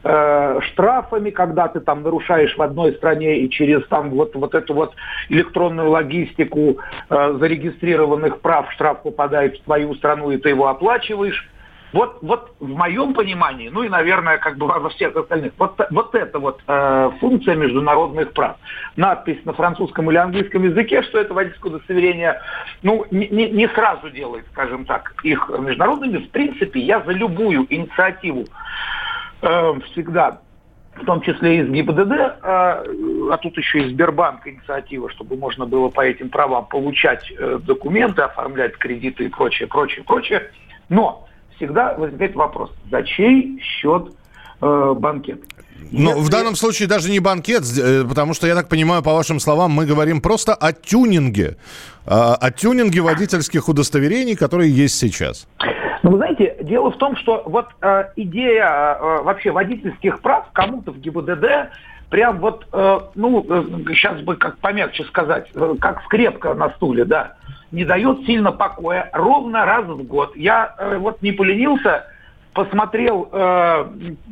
э, 0.04 0.60
штрафами, 0.72 1.30
когда 1.30 1.68
ты 1.68 1.80
там 1.80 2.02
нарушаешь 2.02 2.56
в 2.56 2.62
одной 2.62 2.92
стране 2.94 3.40
и 3.40 3.50
через 3.50 3.86
там 3.88 4.10
вот, 4.10 4.34
вот 4.34 4.54
эту 4.54 4.74
вот 4.74 4.94
электронную 5.28 5.90
логистику 5.90 6.78
э, 7.08 7.36
зарегистрированных 7.38 8.40
прав 8.40 8.72
штраф 8.72 9.02
попадает 9.02 9.56
в 9.58 9.64
твою 9.64 9.94
страну, 9.94 10.30
и 10.30 10.38
ты 10.38 10.50
его 10.50 10.68
оплачиваешь. 10.68 11.48
Вот, 11.92 12.18
вот 12.20 12.54
в 12.60 12.68
моем 12.68 13.14
понимании, 13.14 13.70
ну 13.70 13.82
и, 13.82 13.88
наверное, 13.88 14.36
как 14.38 14.58
бы 14.58 14.66
во 14.66 14.88
всех 14.90 15.16
остальных, 15.16 15.52
вот, 15.56 15.80
вот 15.90 16.14
это 16.14 16.38
вот 16.38 16.60
э, 16.66 17.10
функция 17.18 17.54
международных 17.54 18.32
прав. 18.34 18.56
Надпись 18.96 19.42
на 19.44 19.54
французском 19.54 20.10
или 20.10 20.18
английском 20.18 20.64
языке, 20.64 21.02
что 21.02 21.18
это 21.18 21.32
водительское 21.32 21.72
удостоверение, 21.72 22.40
ну, 22.82 23.06
не, 23.10 23.28
не, 23.28 23.68
сразу 23.68 24.10
делает, 24.10 24.44
скажем 24.52 24.84
так, 24.84 25.14
их 25.22 25.48
международными. 25.48 26.18
В 26.18 26.30
принципе, 26.30 26.80
я 26.80 27.00
за 27.00 27.12
любую 27.12 27.66
инициативу 27.70 28.44
э, 29.40 29.80
всегда 29.92 30.40
в 30.94 31.04
том 31.04 31.20
числе 31.20 31.60
из 31.60 31.68
ГИБДД, 31.68 32.12
а, 32.42 32.82
а 33.30 33.36
тут 33.38 33.56
еще 33.56 33.82
и 33.82 33.90
Сбербанк 33.90 34.46
инициатива, 34.48 35.08
чтобы 35.10 35.36
можно 35.36 35.64
было 35.64 35.90
по 35.90 36.00
этим 36.00 36.28
правам 36.28 36.66
получать 36.66 37.30
э, 37.30 37.60
документы, 37.62 38.22
оформлять 38.22 38.76
кредиты 38.76 39.26
и 39.26 39.28
прочее, 39.28 39.68
прочее, 39.68 40.04
прочее. 40.04 40.50
Но 40.88 41.27
всегда 41.58 41.94
возникает 41.94 42.34
вопрос, 42.34 42.70
за 42.90 43.02
чей 43.02 43.60
счет 43.60 44.12
э, 44.62 44.94
банкет? 44.98 45.42
Ну, 45.90 46.10
Если... 46.10 46.20
в 46.22 46.28
данном 46.30 46.56
случае 46.56 46.88
даже 46.88 47.10
не 47.10 47.20
банкет, 47.20 47.62
э, 47.78 48.04
потому 48.08 48.34
что, 48.34 48.46
я 48.46 48.54
так 48.54 48.68
понимаю, 48.68 49.02
по 49.02 49.12
вашим 49.12 49.38
словам, 49.40 49.72
мы 49.72 49.86
говорим 49.86 50.20
просто 50.20 50.54
о 50.54 50.72
тюнинге. 50.72 51.56
А, 52.06 52.34
о 52.34 52.50
тюнинге 52.50 53.00
водительских 53.02 53.68
удостоверений, 53.68 54.34
которые 54.34 54.74
есть 54.74 54.98
сейчас. 54.98 55.46
Ну, 56.02 56.12
вы 56.12 56.16
знаете, 56.18 56.56
дело 56.62 56.90
в 56.90 56.96
том, 56.96 57.16
что 57.16 57.42
вот 57.44 57.66
э, 57.82 58.04
идея 58.16 58.96
э, 58.98 59.22
вообще 59.22 59.50
водительских 59.50 60.20
прав 60.20 60.46
кому-то 60.52 60.92
в 60.92 60.98
ГИБДД 60.98 61.70
прям 62.08 62.38
вот, 62.38 62.66
э, 62.72 62.98
ну, 63.14 63.44
э, 63.48 63.64
сейчас 63.94 64.20
бы 64.22 64.36
как 64.36 64.58
помягче 64.58 65.04
сказать, 65.04 65.48
э, 65.54 65.74
как 65.80 66.02
скрепка 66.04 66.54
на 66.54 66.70
стуле, 66.70 67.04
да, 67.04 67.34
не 67.72 67.84
дает 67.84 68.24
сильно 68.26 68.52
покоя 68.52 69.10
ровно 69.12 69.64
раз 69.64 69.84
в 69.84 70.02
год. 70.04 70.36
Я 70.36 70.74
э, 70.78 70.98
вот 70.98 71.22
не 71.22 71.32
поленился, 71.32 72.06
посмотрел 72.54 73.28
э, 73.30 73.84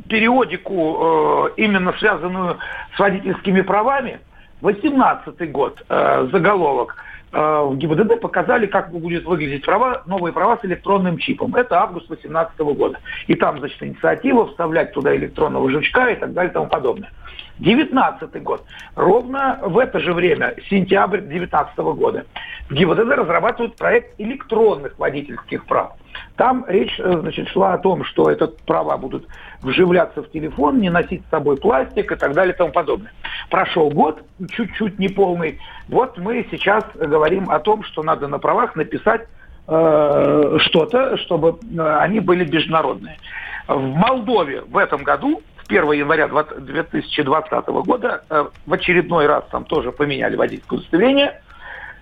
периодику, 0.09 1.49
э, 1.49 1.61
именно 1.61 1.93
связанную 1.99 2.59
с 2.95 2.99
водительскими 2.99 3.61
правами, 3.61 4.21
18 4.63 5.53
год 5.53 5.85
э, 5.89 6.29
заголовок. 6.33 6.97
э, 7.33 7.39
в 7.39 7.77
ГИБДД 7.77 8.21
показали, 8.21 8.67
как 8.67 8.91
будет 8.91 9.25
выглядеть 9.25 9.65
права, 9.65 10.03
новые 10.07 10.33
права 10.33 10.59
с 10.61 10.65
электронным 10.65 11.19
чипом. 11.19 11.55
Это 11.55 11.81
август 11.81 12.09
2018 12.09 12.59
года. 12.61 12.99
И 13.27 13.35
там, 13.35 13.59
значит, 13.59 13.83
инициатива 13.83 14.47
вставлять 14.47 14.93
туда 14.93 15.15
электронного 15.15 15.71
жучка 15.71 16.09
и 16.09 16.17
так 16.17 16.33
далее 16.33 16.51
и 16.51 16.55
тому 16.55 16.67
подобное. 16.69 17.11
19 17.59 18.43
год. 18.43 18.65
Ровно 18.95 19.59
в 19.63 19.79
это 19.79 20.01
же 20.01 20.13
время, 20.13 20.55
сентябрь 20.69 21.21
2019 21.21 21.79
года, 21.79 22.27
в 22.69 22.75
ГИБДД 22.75 23.11
разрабатывают 23.13 23.77
проект 23.77 24.21
электронных 24.21 24.99
водительских 24.99 25.65
прав. 25.67 25.93
Там 26.37 26.65
речь 26.69 26.99
э, 26.99 27.19
значит, 27.21 27.49
шла 27.49 27.75
о 27.75 27.79
том, 27.79 28.05
что 28.05 28.31
этот 28.31 28.61
права 28.63 28.97
будут 28.97 29.27
вживляться 29.63 30.23
в 30.23 30.31
телефон, 30.31 30.81
не 30.81 30.91
носить 30.91 31.23
с 31.27 31.31
собой 31.31 31.57
пластик 31.57 32.13
и 32.13 32.17
так 32.17 32.35
далее 32.35 32.55
и 32.55 32.57
тому 32.57 32.73
подобное. 32.73 33.13
Прошел 33.51 33.91
год, 33.91 34.23
чуть-чуть 34.51 34.99
неполный. 34.99 35.59
Вот 35.89 36.19
мы 36.19 36.47
сейчас 36.51 36.85
говорим 36.95 37.51
о 37.51 37.59
том, 37.59 37.85
что 37.85 38.03
надо 38.03 38.29
на 38.29 38.39
правах 38.39 38.77
написать 38.77 39.27
э, 39.67 40.57
что-то, 40.61 41.17
чтобы 41.19 41.59
э, 41.63 41.97
они 42.01 42.21
были 42.21 42.45
международные. 42.45 43.19
В 43.67 43.81
Молдове 43.81 44.63
в 44.63 44.77
этом 44.77 45.03
году 45.03 45.43
1 45.69 45.93
января 45.93 46.29
2020 46.29 47.67
года 47.67 48.25
э, 48.29 48.47
в 48.67 48.73
очередной 48.73 49.27
раз 49.27 49.45
там 49.51 49.65
тоже 49.65 49.93
поменяли 49.93 50.37
водительское 50.37 50.79
удостоверение, 50.79 51.41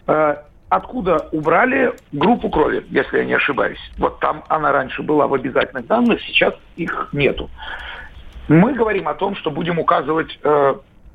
э, 0.07 0.37
откуда 0.69 1.29
убрали 1.33 1.95
группу 2.13 2.49
крови, 2.51 2.85
если 2.91 3.19
я 3.19 3.25
не 3.25 3.35
ошибаюсь. 3.35 3.81
Вот 3.99 4.21
там 4.21 4.45
она 4.49 4.73
раньше 4.73 5.03
была 5.03 5.27
в 5.27 5.35
обязательных 5.35 5.87
данных, 5.87 6.21
сейчас 6.23 6.55
их 6.77 7.09
нету. 7.13 7.51
Мы 8.49 8.75
говорим 8.75 9.09
о 9.09 9.15
том, 9.15 9.37
что 9.37 9.51
будем 9.51 9.79
указывать 9.79 10.39
э, 10.43 10.75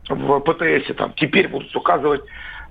в 0.09 0.39
ПТС, 0.39 0.95
там 0.95 1.13
теперь 1.15 1.47
будут 1.47 1.75
указывать 1.75 2.21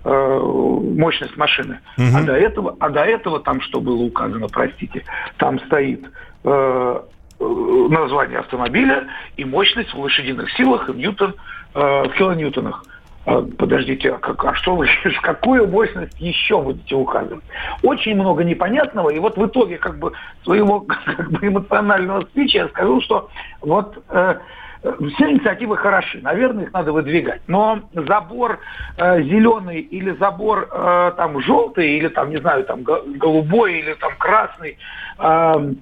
мощность 0.04 1.36
машины. 1.36 1.80
Угу. 1.98 2.06
А 2.16 2.22
до 2.22 2.32
этого, 2.32 2.76
а 2.78 2.88
до 2.88 3.00
этого 3.00 3.40
там 3.40 3.60
что 3.60 3.80
было 3.80 4.00
указано, 4.04 4.46
простите, 4.46 5.04
там 5.36 5.58
стоит 5.66 6.06
Э, 6.44 7.00
название 7.40 8.38
автомобиля 8.38 9.08
и 9.36 9.44
мощность 9.44 9.92
в 9.92 9.98
лошадиных 9.98 10.50
силах 10.52 10.88
и 10.88 10.92
ньютон, 10.92 11.34
э, 11.74 12.02
в 12.04 12.10
килоньютонах. 12.10 12.84
А, 13.28 13.42
подождите, 13.42 14.12
а, 14.12 14.18
как, 14.18 14.42
а 14.42 14.54
что 14.54 14.74
вы, 14.74 14.88
какую 15.22 15.68
мощность 15.68 16.18
еще 16.18 16.60
будете 16.62 16.94
указывать? 16.94 17.44
Очень 17.82 18.14
много 18.14 18.42
непонятного, 18.42 19.10
и 19.10 19.18
вот 19.18 19.36
в 19.36 19.46
итоге 19.46 19.76
как 19.76 19.98
бы 19.98 20.12
своего 20.44 20.80
как 20.88 21.30
бы, 21.30 21.46
эмоционального 21.46 22.22
спича 22.22 22.58
я 22.60 22.68
скажу, 22.68 23.02
что 23.02 23.28
вот 23.60 24.02
э, 24.08 24.38
все 24.82 25.30
инициативы 25.30 25.76
хороши, 25.76 26.20
наверное, 26.22 26.64
их 26.64 26.72
надо 26.72 26.92
выдвигать. 26.92 27.42
Но 27.48 27.80
забор 27.92 28.60
э, 28.96 29.22
зеленый 29.22 29.80
или 29.80 30.12
забор 30.12 30.68
э, 30.72 31.12
там 31.16 31.40
желтый, 31.42 31.98
или 31.98 32.08
там, 32.08 32.30
не 32.30 32.38
знаю, 32.38 32.64
там 32.64 32.82
голубой, 32.82 33.80
или 33.80 33.92
там 33.94 34.12
красный, 34.16 34.78
э, 35.18 35.72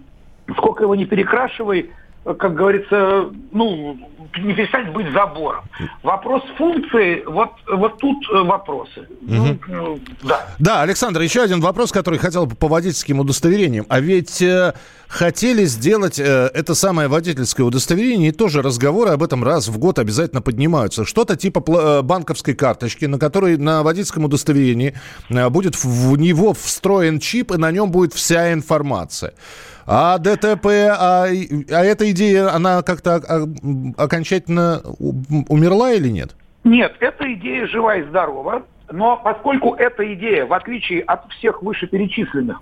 сколько 0.56 0.84
его 0.84 0.94
не 0.94 1.06
перекрашивай, 1.06 1.90
как 2.24 2.54
говорится, 2.54 3.30
ну, 3.52 3.96
не 4.38 4.54
перестать 4.54 4.92
быть 4.92 5.12
забором. 5.12 5.64
Вопрос 6.02 6.42
функции, 6.58 7.22
вот, 7.26 7.50
вот 7.70 7.98
тут 7.98 8.16
э, 8.32 8.42
вопросы. 8.42 9.06
Угу. 9.22 9.58
Ну, 9.68 10.00
да. 10.22 10.46
да, 10.58 10.82
Александр, 10.82 11.20
еще 11.20 11.42
один 11.42 11.60
вопрос, 11.60 11.92
который 11.92 12.18
хотел 12.18 12.46
бы 12.46 12.56
по 12.56 12.68
водительским 12.68 13.20
удостоверениям. 13.20 13.86
А 13.88 14.00
ведь 14.00 14.42
э, 14.42 14.74
хотели 15.08 15.64
сделать 15.64 16.18
э, 16.18 16.50
это 16.52 16.74
самое 16.74 17.08
водительское 17.08 17.64
удостоверение, 17.64 18.30
и 18.30 18.32
тоже 18.32 18.60
разговоры 18.60 19.10
об 19.10 19.22
этом 19.22 19.44
раз 19.44 19.68
в 19.68 19.78
год 19.78 19.98
обязательно 19.98 20.42
поднимаются. 20.42 21.04
Что-то 21.04 21.36
типа 21.36 21.62
э, 21.68 22.02
банковской 22.02 22.54
карточки, 22.54 23.04
на 23.04 23.18
которой 23.18 23.56
на 23.56 23.82
водительском 23.82 24.24
удостоверении 24.24 24.94
э, 25.30 25.48
будет 25.48 25.76
в 25.82 26.16
него 26.16 26.54
встроен 26.54 27.20
чип, 27.20 27.52
и 27.52 27.56
на 27.56 27.70
нем 27.70 27.90
будет 27.90 28.12
вся 28.12 28.52
информация. 28.52 29.34
А 29.86 30.18
ДТП, 30.18 30.66
а, 30.90 31.26
а 31.26 31.84
эта 31.84 32.10
идея, 32.10 32.52
она 32.52 32.82
как-то 32.82 33.20
окончательно 33.96 34.82
умерла 35.48 35.92
или 35.92 36.08
нет? 36.08 36.34
Нет, 36.64 36.96
эта 36.98 37.32
идея 37.34 37.66
жива 37.68 37.96
и 37.96 38.02
здорова. 38.02 38.64
Но 38.90 39.16
поскольку 39.16 39.74
эта 39.74 40.12
идея, 40.14 40.46
в 40.46 40.52
отличие 40.52 41.02
от 41.02 41.30
всех 41.32 41.62
вышеперечисленных, 41.62 42.60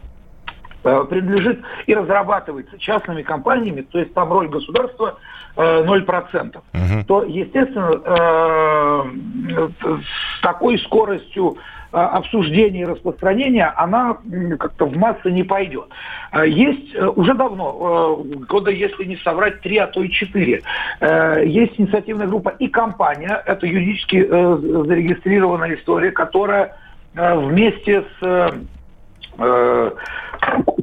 э, 0.84 1.04
принадлежит 1.08 1.60
и 1.86 1.94
разрабатывается 1.94 2.78
частными 2.78 3.22
компаниями, 3.22 3.82
то 3.82 3.98
есть 3.98 4.12
там 4.14 4.32
роль 4.32 4.48
государства 4.48 5.18
0%, 5.56 6.56
угу. 6.56 7.04
то, 7.06 7.22
естественно, 7.24 8.00
э, 8.04 9.68
с 9.78 10.40
такой 10.42 10.78
скоростью 10.80 11.56
а, 11.56 11.73
обсуждения 11.94 12.82
и 12.82 12.84
распространения, 12.84 13.72
она 13.76 14.18
как-то 14.58 14.86
в 14.86 14.96
массы 14.96 15.30
не 15.30 15.42
пойдет. 15.42 15.88
А, 16.30 16.44
есть 16.44 16.94
э, 16.94 17.06
уже 17.06 17.34
давно, 17.34 18.18
э, 18.22 18.36
года, 18.46 18.70
если 18.70 19.04
не 19.04 19.16
соврать, 19.18 19.60
три, 19.60 19.78
а 19.78 19.86
то 19.86 20.02
и 20.02 20.10
четыре, 20.10 20.62
э, 21.00 21.44
есть 21.46 21.78
инициативная 21.78 22.26
группа 22.26 22.48
и 22.48 22.68
компания, 22.68 23.42
это 23.46 23.66
юридически 23.66 24.26
зарегистрированная 24.26 25.76
история, 25.76 26.10
которая 26.10 26.76
вместе 27.14 28.04
с 28.18 28.54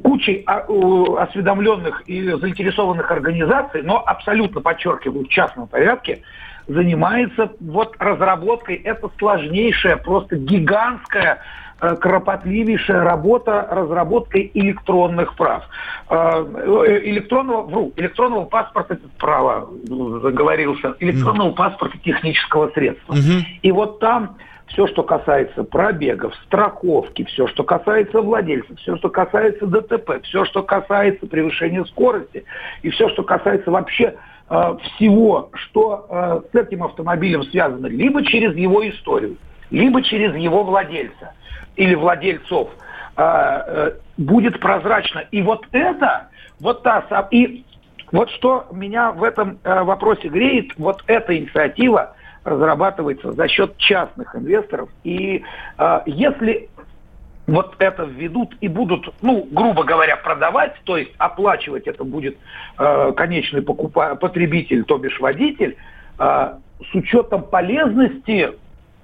кучей 0.02 0.44
осведомленных 0.46 2.02
и 2.06 2.30
заинтересованных 2.30 3.10
организаций, 3.10 3.82
но 3.82 4.02
абсолютно, 4.04 4.60
подчеркиваю, 4.60 5.24
в 5.24 5.28
частном 5.28 5.66
порядке, 5.68 6.22
занимается 6.66 7.52
вот 7.60 7.94
разработкой. 7.98 8.76
Это 8.76 9.10
сложнейшая, 9.18 9.96
просто 9.96 10.36
гигантская 10.36 11.42
э, 11.80 11.96
кропотливейшая 11.96 13.02
работа 13.02 13.66
разработкой 13.70 14.50
электронных 14.54 15.34
прав. 15.36 15.64
Э, 16.08 16.44
э, 16.86 17.00
электронного, 17.10 17.62
вру, 17.62 17.92
электронного 17.96 18.44
паспорта, 18.44 18.98
право 19.18 19.68
заговорился, 20.22 20.94
электронного 21.00 21.52
паспорта 21.52 21.98
технического 21.98 22.70
средства. 22.70 23.12
Угу. 23.12 23.46
И 23.62 23.72
вот 23.72 23.98
там 24.00 24.36
все, 24.72 24.86
что 24.86 25.02
касается 25.02 25.64
пробегов, 25.64 26.34
страховки, 26.46 27.24
все, 27.24 27.46
что 27.48 27.62
касается 27.62 28.20
владельцев, 28.20 28.78
все, 28.78 28.96
что 28.96 29.10
касается 29.10 29.66
ДТП, 29.66 30.22
все, 30.22 30.44
что 30.46 30.62
касается 30.62 31.26
превышения 31.26 31.84
скорости, 31.84 32.44
и 32.82 32.90
все, 32.90 33.08
что 33.10 33.22
касается 33.22 33.70
вообще 33.70 34.14
всего, 34.52 35.48
что 35.54 36.06
э, 36.08 36.40
с 36.52 36.54
этим 36.54 36.82
автомобилем 36.82 37.42
связано 37.44 37.86
либо 37.86 38.22
через 38.24 38.54
его 38.54 38.86
историю, 38.88 39.36
либо 39.70 40.02
через 40.02 40.34
его 40.36 40.62
владельца 40.62 41.32
или 41.76 41.94
владельцов, 41.94 42.68
э, 43.16 43.92
будет 44.18 44.60
прозрачно. 44.60 45.24
И 45.30 45.40
вот 45.40 45.66
это, 45.72 46.28
вот 46.60 46.82
та 46.82 47.28
и 47.30 47.64
вот 48.10 48.28
что 48.32 48.66
меня 48.72 49.12
в 49.12 49.24
этом 49.24 49.58
вопросе 49.64 50.28
греет, 50.28 50.72
вот 50.76 51.02
эта 51.06 51.34
инициатива 51.34 52.14
разрабатывается 52.44 53.32
за 53.32 53.48
счет 53.48 53.78
частных 53.78 54.36
инвесторов. 54.36 54.90
И 55.02 55.42
если 56.04 56.68
вот 57.46 57.74
это 57.78 58.04
введут 58.04 58.54
и 58.60 58.68
будут, 58.68 59.12
ну, 59.20 59.46
грубо 59.50 59.84
говоря, 59.84 60.16
продавать, 60.16 60.74
то 60.84 60.96
есть 60.96 61.12
оплачивать 61.18 61.86
это 61.86 62.04
будет 62.04 62.36
э, 62.78 63.12
конечный 63.16 63.62
покупа- 63.62 64.16
потребитель, 64.16 64.84
то 64.84 64.98
бишь 64.98 65.18
водитель, 65.18 65.76
э, 66.18 66.54
с 66.90 66.94
учетом 66.94 67.42
полезности 67.44 68.52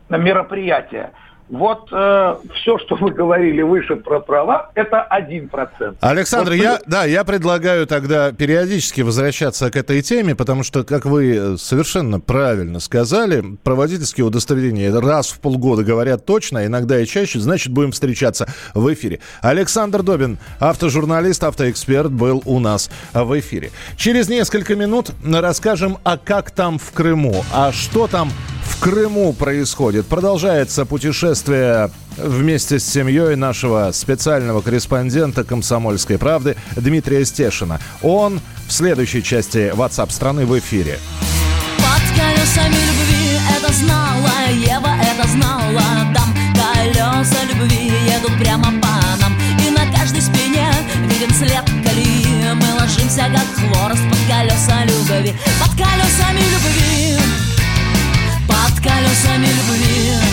мероприятия– 0.09 1.13
вот 1.49 1.89
э, 1.93 2.37
все, 2.55 2.79
что 2.79 2.97
вы 2.97 3.11
говорили 3.11 3.63
выше 3.63 3.97
про 3.97 4.21
права, 4.21 4.71
это 4.75 5.03
один 5.03 5.49
процент. 5.49 5.97
Александр, 6.01 6.51
вот, 6.51 6.57
я, 6.57 6.81
да, 6.87 7.05
я 7.05 7.25
предлагаю 7.25 7.87
тогда 7.87 8.33
периодически 8.33 9.01
возвращаться 9.01 9.71
к 9.71 9.77
этой 9.77 10.03
теме, 10.03 10.35
потому 10.35 10.63
что, 10.63 10.85
как 10.85 11.05
вы 11.07 11.57
совершенно 11.59 12.21
правильно 12.21 12.81
сказали, 12.81 13.43
проводительские 13.63 14.27
удостоверения 14.27 14.95
раз 14.99 15.31
в 15.31 15.41
полгода 15.41 15.85
говорят 15.85 16.27
точно, 16.27 16.67
иногда 16.67 17.01
и 17.01 17.07
чаще, 17.07 17.39
значит, 17.41 17.73
будем 17.73 17.93
встречаться 17.93 18.47
в 18.75 18.93
эфире. 18.93 19.21
Александр 19.41 20.03
Добин, 20.03 20.39
автожурналист, 20.61 21.45
автоэксперт, 21.45 22.13
был 22.13 22.43
у 22.45 22.59
нас 22.59 22.91
в 23.15 23.39
эфире. 23.39 23.71
Через 23.97 24.29
несколько 24.29 24.77
минут 24.77 25.11
расскажем, 25.25 25.99
а 26.05 26.19
как 26.19 26.51
там 26.51 26.79
в 26.79 26.93
Крыму, 26.93 27.45
а 27.53 27.73
что 27.73 28.07
там 28.07 28.31
в 28.63 28.81
Крыму 28.81 29.33
происходит. 29.33 30.07
Продолжается 30.07 30.85
путешествие 30.85 31.38
вместе 32.17 32.79
с 32.79 32.85
семьей 32.85 33.37
нашего 33.37 33.91
специального 33.93 34.61
корреспондента 34.61 35.45
«Комсомольской 35.45 36.19
правды» 36.19 36.57
Дмитрия 36.77 37.25
Стешина. 37.25 37.81
Он 38.03 38.41
в 38.67 38.73
следующей 38.73 39.23
части 39.23 39.73
WhatsApp 39.75 40.11
страны 40.11 40.47
в 40.47 40.59
эфире. 40.59 40.99
Под 41.79 42.03
колесами 42.17 42.75
любви 42.75 43.39
это 43.57 43.73
знала, 43.73 44.31
Ева 44.53 44.95
это 45.01 45.29
знала, 45.29 45.83
там 46.15 46.35
колеса 46.55 47.45
любви 47.53 47.93
едут 48.07 48.39
прямо 48.39 48.65
по 48.81 48.89
нам, 49.21 49.39
и 49.67 49.71
на 49.71 49.91
каждой 49.97 50.23
спине 50.23 50.69
виден 51.09 51.35
след 51.35 51.65
колеи. 51.85 52.29
Мы 52.55 52.81
ложимся 52.81 53.27
как 53.33 53.47
хворост 53.55 54.03
под 54.09 54.19
колеса 54.29 54.85
любви, 54.85 55.35
под 55.61 55.71
колесами 55.77 56.41
любви 56.41 57.19
Под 58.47 58.75
колесами 58.83 59.47
любви 59.47 60.28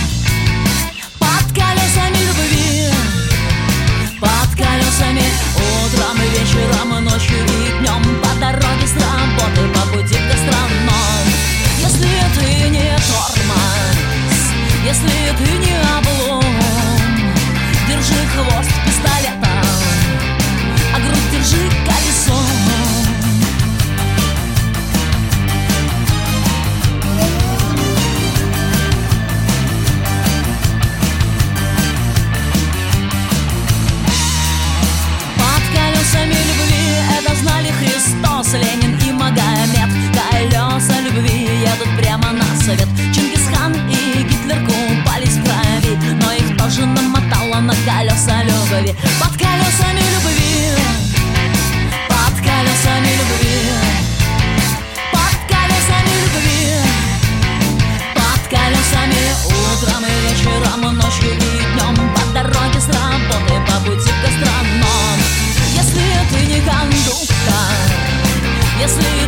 Если 68.79 69.24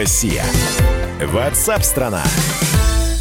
Россия? 0.00 0.42
Ватсап-страна! 1.30 2.22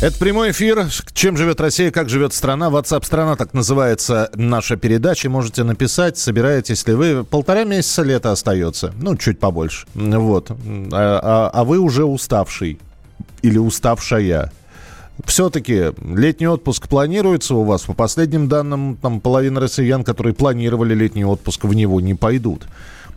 Это 0.01 0.17
прямой 0.17 0.51
эфир. 0.51 0.85
Чем 1.11 1.35
живет 1.35 1.59
Россия, 1.59 1.91
как 1.91 2.07
живет 2.07 2.33
страна. 2.33 2.69
WhatsApp 2.69 3.03
страна, 3.05 3.35
так 3.35 3.53
называется 3.53 4.31
наша 4.33 4.77
передача. 4.77 5.29
Можете 5.29 5.63
написать, 5.63 6.17
собираетесь 6.17 6.87
ли 6.87 6.93
вы. 6.93 7.25
Полтора 7.25 7.65
месяца 7.65 8.01
лета 8.03 8.31
остается. 8.31 8.93
Ну, 8.95 9.17
чуть 9.17 9.39
побольше. 9.41 9.87
Вот. 9.93 10.51
А, 10.51 10.55
а- 11.21 11.49
а 11.53 11.63
вы 11.65 11.79
уже 11.79 12.05
уставший. 12.05 12.79
Или 13.41 13.57
уставшая. 13.57 14.53
Все-таки 15.25 15.91
летний 16.01 16.47
отпуск 16.47 16.87
планируется 16.87 17.55
у 17.55 17.65
вас. 17.65 17.81
По 17.81 17.93
последним 17.93 18.47
данным, 18.47 18.97
там 19.01 19.19
половина 19.19 19.59
россиян, 19.59 20.05
которые 20.05 20.33
планировали 20.33 20.93
летний 20.93 21.25
отпуск, 21.25 21.65
в 21.65 21.73
него 21.73 21.99
не 21.99 22.13
пойдут. 22.13 22.67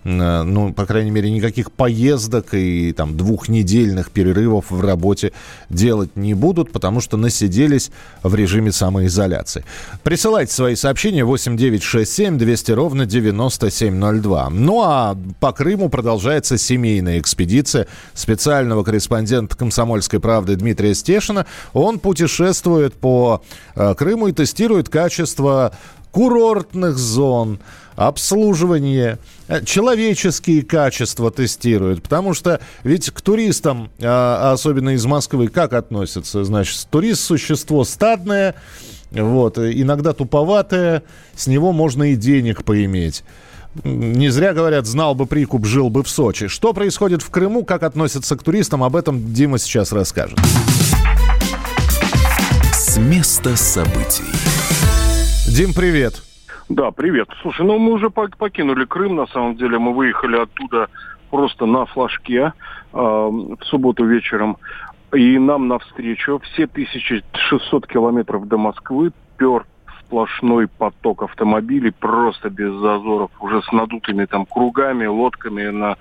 Э, 0.05 0.43
Ну, 0.43 0.73
по 0.73 0.87
крайней 0.87 1.11
мере, 1.11 1.31
никаких 1.31 1.71
поездок 1.71 2.55
и 2.55 2.93
там 2.93 3.17
двухнедельных 3.17 4.11
перерывов 4.11 4.71
в 4.71 4.81
работе 4.81 5.33
делать 5.71 6.17
не 6.17 6.35
будут, 6.35 6.73
потому 6.73 7.01
что 7.01 7.17
насиделись 7.17 7.91
в 8.23 8.35
режиме 8.35 8.73
самоизоляции. 8.73 9.65
Присылайте 10.03 10.53
свои 10.53 10.75
сообщения 10.75 11.25
8967 11.25 12.38
200 12.38 12.73
ровно 12.73 13.07
9702. 13.07 14.51
Ну, 14.51 14.83
а 14.83 15.17
по 15.41 15.53
Крыму 15.53 15.88
продолжается 15.88 16.59
семейная 16.59 17.19
экспедиция 17.19 17.87
специального 18.15 18.83
корреспондента 18.83 19.57
«Комсомольской 19.57 20.21
правды» 20.21 20.57
Дмитрия 20.57 20.95
Стешина. 20.95 21.47
Он 21.73 21.99
путешествует 21.99 22.95
по 22.95 23.43
э, 23.75 23.95
Крыму 23.95 24.29
и 24.29 24.33
тестирует 24.33 24.88
качество 24.88 25.73
курортных 26.12 26.96
зон, 26.96 27.59
обслуживание, 27.96 29.18
э, 29.48 29.64
человеческие 29.64 30.62
качества 30.62 31.31
тестируют. 31.31 32.03
Потому 32.03 32.35
что 32.35 32.61
ведь 32.85 33.11
к 33.11 33.20
туристам, 33.20 33.90
а, 34.01 34.53
особенно 34.53 34.90
из 34.90 35.05
Москвы, 35.05 35.48
как 35.48 35.72
относятся? 35.72 36.44
Значит, 36.44 36.87
турист– 36.90 37.22
существо 37.25 37.85
стадное, 37.85 38.55
вот, 39.11 39.59
э, 39.59 39.72
иногда 39.75 40.12
туповатое, 40.12 41.03
с 41.35 41.46
него 41.46 41.72
можно 41.72 42.12
и 42.12 42.16
денег 42.16 42.64
поиметь. 42.64 43.25
Не 43.85 44.29
зря 44.29 44.53
говорят, 44.53 44.87
знал 44.87 45.14
бы 45.14 45.27
прикуп, 45.27 45.66
жил 45.66 45.88
бы 45.88 46.03
в 46.03 46.09
Сочи. 46.09 46.48
Что 46.48 46.75
происходит 46.75 47.22
в 47.22 47.31
Крыму, 47.31 47.64
как 47.64 47.83
относятся 47.83 48.37
к 48.37 48.42
туристам, 48.42 48.85
об 48.85 48.96
этом 48.96 49.33
Дима 49.33 49.59
сейчас 49.59 49.92
расскажет. 49.92 50.38
С 52.75 52.98
места 52.98 53.57
событий. 53.57 54.25
Дим, 55.55 55.75
привет. 55.75 56.15
Да, 56.71 56.93
привет. 56.93 57.29
Слушай, 57.43 57.67
ну 57.67 57.79
мы 57.79 57.93
уже 57.93 58.07
пок- 58.07 58.38
покинули 58.38 58.87
Крым, 58.87 59.17
на 59.17 59.27
самом 59.27 59.55
деле. 59.57 59.79
Мы 59.79 59.93
выехали 59.93 60.37
оттуда 60.37 60.88
просто 61.31 61.67
на 61.67 61.85
флажке 61.85 62.55
э, 62.95 62.97
в 62.97 63.59
субботу 63.65 64.07
вечером. 64.07 64.57
И 65.12 65.38
нам 65.38 65.69
навстречу 65.69 66.41
все 66.43 66.65
1600 66.65 67.87
километров 67.87 68.49
до 68.49 68.57
Москвы 68.57 69.12
пер 69.37 69.67
сплошной 70.01 70.69
поток 70.69 71.23
автомобилей, 71.23 71.91
просто 71.91 72.49
без 72.49 72.73
зазоров, 72.73 73.31
уже 73.38 73.61
с 73.61 73.71
надутыми 73.73 74.25
там 74.25 74.47
кругами, 74.47 75.05
лодками 75.05 75.69
на 75.69 75.97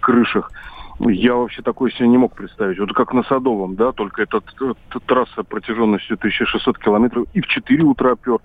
крышах. 0.00 0.50
Я 0.98 1.34
вообще 1.34 1.60
такое 1.62 1.90
себе 1.90 2.08
не 2.08 2.16
мог 2.16 2.34
представить. 2.34 2.78
Вот 2.78 2.92
как 2.94 3.12
на 3.12 3.22
Садовом, 3.24 3.76
да, 3.76 3.92
только 3.92 4.22
эта 4.22 4.40
т- 4.40 4.98
трасса 5.06 5.42
протяженностью 5.42 6.16
1600 6.16 6.78
километров 6.78 7.26
и 7.34 7.40
в 7.42 7.46
4 7.46 7.84
утра 7.84 8.14
пер. 8.16 8.38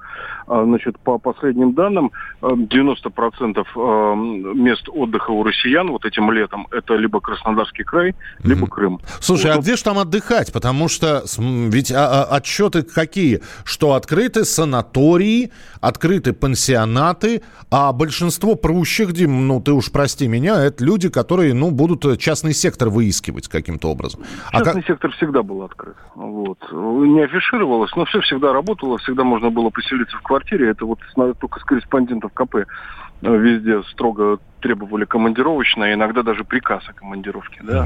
А, 0.48 0.66
Значит, 0.66 1.00
по 1.00 1.18
последним 1.18 1.74
данным, 1.74 2.12
э, 2.42 2.48
90% 2.56 3.66
э, 3.76 4.16
мест 4.56 4.88
отдыха 4.90 5.32
у 5.32 5.44
россиян 5.44 5.90
вот 5.90 6.06
этим 6.06 6.30
летом 6.32 6.68
это 6.72 6.96
либо 6.96 7.22
Краснодарский 7.22 7.84
край, 7.86 8.16
либо 8.44 8.68
Крым. 8.68 9.00
Слушай, 9.22 9.52
а 9.52 9.56
Вот, 9.56 9.64
где 9.64 9.76
же 9.78 9.84
там 9.84 9.98
отдыхать? 9.98 10.52
Потому 10.52 10.90
что 10.90 11.24
ведь 11.40 11.92
а- 11.92 12.24
а- 12.24 12.36
отчеты 12.36 12.84
какие? 12.84 13.42
Что 13.64 13.94
открыты 13.94 14.44
санатории, 14.44 15.52
открыты 15.80 16.34
пансионаты, 16.34 17.42
а 17.70 17.92
большинство 17.94 18.56
прущих, 18.56 19.14
Дим, 19.14 19.48
ну 19.48 19.62
ты 19.62 19.72
уж 19.72 19.92
прости 19.92 20.28
меня, 20.28 20.62
это 20.62 20.84
люди, 20.84 21.10
которые, 21.10 21.54
ну, 21.54 21.72
будут 21.72 22.06
э, 22.06 22.18
частный 22.42 22.54
сектор 22.54 22.90
выискивать 22.90 23.48
каким-то 23.48 23.90
образом. 23.90 24.22
А 24.52 24.58
Частный 24.64 24.82
как- 24.82 24.88
сектор 24.92 25.12
всегда 25.12 25.44
был 25.44 25.62
открыт. 25.64 25.96
Вот. 26.16 26.58
Не 26.72 27.22
афишировалось, 27.24 27.92
но 27.96 28.06
все 28.06 28.20
всегда 28.22 28.52
работало, 28.52 28.98
всегда 28.98 29.24
можно 29.24 29.52
было 29.52 29.70
поселиться 29.70 30.18
в 30.18 30.22
квартире. 30.24 30.70
Это 30.72 30.86
вот 30.86 31.00
с- 31.14 31.34
только 31.40 31.60
с 31.60 31.64
корреспондентов 31.64 32.32
КП 32.34 32.56
э, 33.24 33.38
везде 33.38 33.84
строго 33.92 34.40
требовали 34.62 35.06
командировочное, 35.06 35.94
иногда 35.94 36.24
даже 36.24 36.44
приказ 36.44 36.84
о 36.90 36.94
командировке, 36.94 37.60
да, 37.64 37.86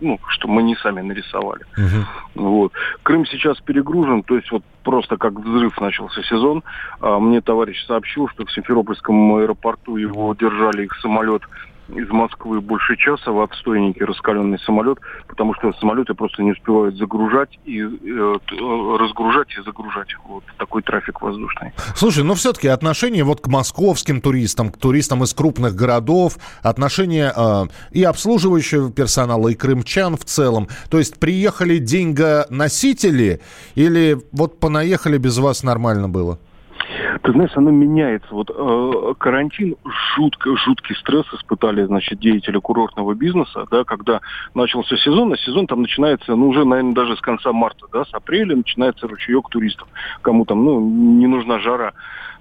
ну, 0.00 0.18
что 0.28 0.46
мы 0.48 0.62
не 0.62 0.76
сами 0.76 1.00
нарисовали. 1.00 1.64
Мгм. 1.78 2.04
Вот. 2.34 2.72
Крым 3.02 3.24
сейчас 3.26 3.58
перегружен, 3.60 4.22
то 4.22 4.36
есть 4.36 4.50
вот 4.52 4.62
просто 4.82 5.16
как 5.16 5.32
взрыв 5.40 5.80
начался 5.80 6.22
сезон. 6.24 6.62
А, 7.00 7.18
Мне 7.18 7.40
товарищ 7.40 7.82
сообщил, 7.86 8.28
что 8.28 8.44
в 8.44 8.52
Симферопольском 8.52 9.36
аэропорту 9.36 9.96
его 9.96 10.34
держали 10.34 10.84
их 10.84 10.94
самолет 11.00 11.42
из 11.88 12.08
Москвы 12.10 12.60
больше 12.60 12.96
часа 12.96 13.30
в 13.30 13.40
отстойнике 13.40 14.04
раскаленный 14.04 14.58
самолет, 14.60 14.98
потому 15.28 15.54
что 15.54 15.72
самолеты 15.74 16.14
просто 16.14 16.42
не 16.42 16.52
успевают 16.52 16.96
загружать 16.96 17.58
и 17.64 17.80
э, 17.80 17.84
э, 17.84 18.96
разгружать 18.98 19.48
и 19.58 19.62
загружать. 19.62 20.08
Вот 20.26 20.44
такой 20.58 20.82
трафик 20.82 21.20
воздушный. 21.20 21.72
Слушай, 21.94 22.24
ну 22.24 22.34
все-таки 22.34 22.68
отношение 22.68 23.24
вот 23.24 23.40
к 23.40 23.48
московским 23.48 24.20
туристам, 24.20 24.70
к 24.70 24.78
туристам 24.78 25.22
из 25.22 25.34
крупных 25.34 25.74
городов, 25.74 26.38
отношение 26.62 27.32
э, 27.34 27.64
и 27.92 28.02
обслуживающего 28.02 28.90
персонала, 28.90 29.48
и 29.48 29.54
крымчан 29.54 30.16
в 30.16 30.24
целом. 30.24 30.68
То 30.90 30.98
есть 30.98 31.18
приехали 31.20 31.78
деньгоносители 31.78 33.40
или 33.74 34.18
вот 34.32 34.58
понаехали 34.58 35.18
без 35.18 35.38
вас 35.38 35.62
нормально 35.62 36.08
было? 36.08 36.38
Ты 37.24 37.32
знаешь, 37.32 37.52
оно 37.54 37.70
меняется. 37.70 38.28
Вот 38.32 38.50
э, 38.54 39.14
карантин 39.16 39.76
жутко, 40.14 40.54
жуткий 40.58 40.94
стресс 40.96 41.24
испытали, 41.32 41.84
значит, 41.84 42.18
деятели 42.18 42.58
курортного 42.58 43.14
бизнеса, 43.14 43.66
да, 43.70 43.84
когда 43.84 44.20
начался 44.52 44.94
сезон, 44.98 45.32
а 45.32 45.38
сезон 45.38 45.66
там 45.66 45.80
начинается, 45.80 46.36
ну, 46.36 46.50
уже, 46.50 46.66
наверное, 46.66 46.92
даже 46.92 47.16
с 47.16 47.22
конца 47.22 47.50
марта, 47.54 47.86
да, 47.90 48.04
с 48.04 48.12
апреля 48.12 48.56
начинается 48.56 49.08
ручеек 49.08 49.48
туристов, 49.48 49.88
кому 50.20 50.44
там, 50.44 50.66
ну, 50.66 50.80
не 50.80 51.26
нужна 51.26 51.60
жара. 51.60 51.94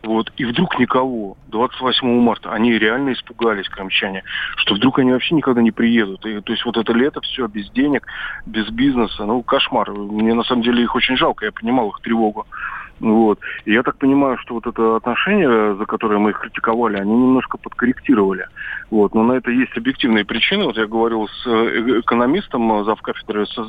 Вот. 0.03 0.31
И 0.37 0.45
вдруг 0.45 0.77
никого. 0.79 1.37
28 1.47 2.07
марта. 2.21 2.51
Они 2.51 2.77
реально 2.77 3.13
испугались, 3.13 3.69
крымчане, 3.69 4.23
что 4.57 4.75
вдруг 4.75 4.99
они 4.99 5.11
вообще 5.11 5.35
никогда 5.35 5.61
не 5.61 5.71
приедут. 5.71 6.25
И, 6.25 6.41
то 6.41 6.51
есть 6.51 6.65
вот 6.65 6.77
это 6.77 6.93
лето 6.93 7.21
все 7.21 7.47
без 7.47 7.69
денег, 7.71 8.05
без 8.45 8.69
бизнеса. 8.69 9.25
Ну, 9.25 9.41
кошмар. 9.43 9.91
Мне 9.91 10.33
на 10.33 10.43
самом 10.43 10.61
деле 10.61 10.83
их 10.83 10.95
очень 10.95 11.15
жалко. 11.15 11.45
Я 11.45 11.51
понимал 11.51 11.89
их 11.89 11.99
тревогу. 12.01 12.45
Вот. 12.99 13.39
И 13.65 13.73
я 13.73 13.83
так 13.83 13.97
понимаю, 13.97 14.37
что 14.37 14.55
вот 14.55 14.65
это 14.65 14.95
отношение, 14.95 15.75
за 15.75 15.85
которое 15.85 16.19
мы 16.19 16.29
их 16.29 16.39
критиковали, 16.39 16.97
они 16.97 17.11
немножко 17.11 17.57
подкорректировали. 17.57 18.47
Вот. 18.91 19.13
Но 19.13 19.23
на 19.23 19.33
это 19.33 19.51
есть 19.51 19.75
объективные 19.77 20.25
причины. 20.25 20.63
Вот 20.65 20.77
я 20.77 20.87
говорил 20.87 21.27
с 21.27 21.47
э, 21.47 21.99
экономистом 21.99 22.85
завкафедры 22.85 23.45
со, 23.47 23.65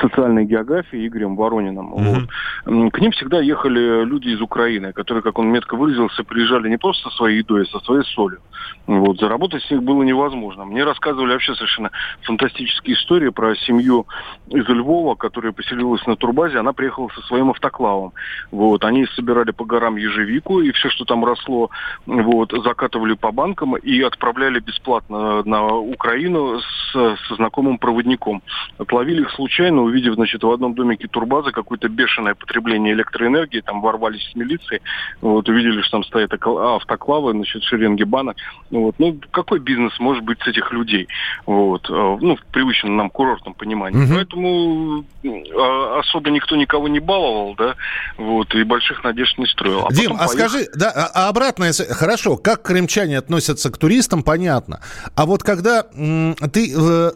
социальной 0.00 0.46
географии 0.46 1.06
Игорем 1.06 1.36
Ворониным. 1.36 1.94
Mm-hmm. 1.94 2.28
Вот. 2.66 2.92
К 2.92 3.00
ним 3.00 3.12
всегда 3.12 3.40
ехали 3.40 4.04
люди 4.04 4.28
из 4.28 4.40
Украины, 4.40 4.92
которые, 4.92 5.07
как 5.22 5.38
он 5.38 5.48
метко 5.48 5.76
выразился, 5.76 6.24
приезжали 6.24 6.68
не 6.68 6.76
просто 6.76 7.10
со 7.10 7.16
своей 7.16 7.38
едой, 7.38 7.62
а 7.62 7.66
со 7.66 7.84
своей 7.84 8.04
солью. 8.04 8.40
Вот. 8.86 9.18
Заработать 9.18 9.62
с 9.64 9.70
них 9.70 9.82
было 9.82 10.02
невозможно. 10.02 10.64
Мне 10.64 10.84
рассказывали 10.84 11.32
вообще 11.32 11.54
совершенно 11.54 11.90
фантастические 12.22 12.96
истории 12.96 13.28
про 13.28 13.54
семью 13.56 14.06
из 14.48 14.66
Львова, 14.68 15.14
которая 15.14 15.52
поселилась 15.52 16.04
на 16.06 16.16
турбазе. 16.16 16.58
Она 16.58 16.72
приехала 16.72 17.08
со 17.14 17.20
своим 17.22 17.50
автоклавом. 17.50 18.12
Вот. 18.50 18.84
Они 18.84 19.06
собирали 19.14 19.50
по 19.50 19.64
горам 19.64 19.96
ежевику, 19.96 20.60
и 20.60 20.72
все, 20.72 20.88
что 20.90 21.04
там 21.04 21.24
росло, 21.24 21.70
вот, 22.06 22.52
закатывали 22.52 23.14
по 23.14 23.30
банкам 23.30 23.76
и 23.76 24.00
отправляли 24.00 24.60
бесплатно 24.60 25.42
на 25.44 25.74
Украину 25.76 26.60
с, 26.60 26.92
со 26.92 27.34
знакомым 27.34 27.78
проводником. 27.78 28.42
Отловили 28.78 29.22
их 29.22 29.30
случайно, 29.32 29.82
увидев, 29.82 30.14
значит, 30.14 30.42
в 30.42 30.50
одном 30.50 30.74
домике 30.74 31.08
турбазы 31.08 31.52
какое-то 31.52 31.88
бешеное 31.88 32.34
потребление 32.34 32.94
электроэнергии, 32.94 33.60
там 33.60 33.80
ворвались 33.80 34.30
с 34.30 34.34
милицией, 34.34 34.80
вот, 35.20 35.48
увидели, 35.48 35.80
что 35.82 35.98
там 35.98 36.04
стоят 36.04 36.32
автоклавы, 36.32 37.32
значит, 37.32 37.62
шеренги 37.64 38.04
банок. 38.04 38.36
Вот. 38.70 38.94
Ну, 38.98 39.18
какой 39.30 39.58
бизнес 39.58 39.98
может 39.98 40.24
быть 40.24 40.40
с 40.42 40.46
этих 40.46 40.72
людей? 40.72 41.08
Вот. 41.46 41.88
А, 41.90 42.16
ну, 42.20 42.36
в 42.36 42.44
привычном 42.46 42.96
нам 42.96 43.10
курортном 43.10 43.54
понимании. 43.54 44.04
Угу. 44.04 44.14
Поэтому 44.14 45.04
а, 45.24 46.00
особо 46.00 46.30
никто 46.30 46.56
никого 46.56 46.88
не 46.88 47.00
баловал, 47.00 47.54
да, 47.56 47.74
вот, 48.16 48.54
и 48.54 48.62
больших 48.62 49.02
надежд 49.04 49.38
не 49.38 49.46
строил. 49.46 49.86
А 49.86 49.92
Дим, 49.92 50.12
а 50.12 50.26
поехал... 50.26 50.32
скажи, 50.32 50.66
да, 50.74 50.90
а, 50.90 51.10
а 51.14 51.28
обратно, 51.28 51.70
хорошо, 51.90 52.36
как 52.36 52.62
крымчане 52.62 53.18
относятся 53.18 53.70
к 53.70 53.78
туристам, 53.78 54.22
понятно. 54.22 54.80
А 55.14 55.26
вот 55.26 55.42
когда 55.42 55.86
м, 55.94 56.34
ты 56.52 56.72
э, 56.76 57.10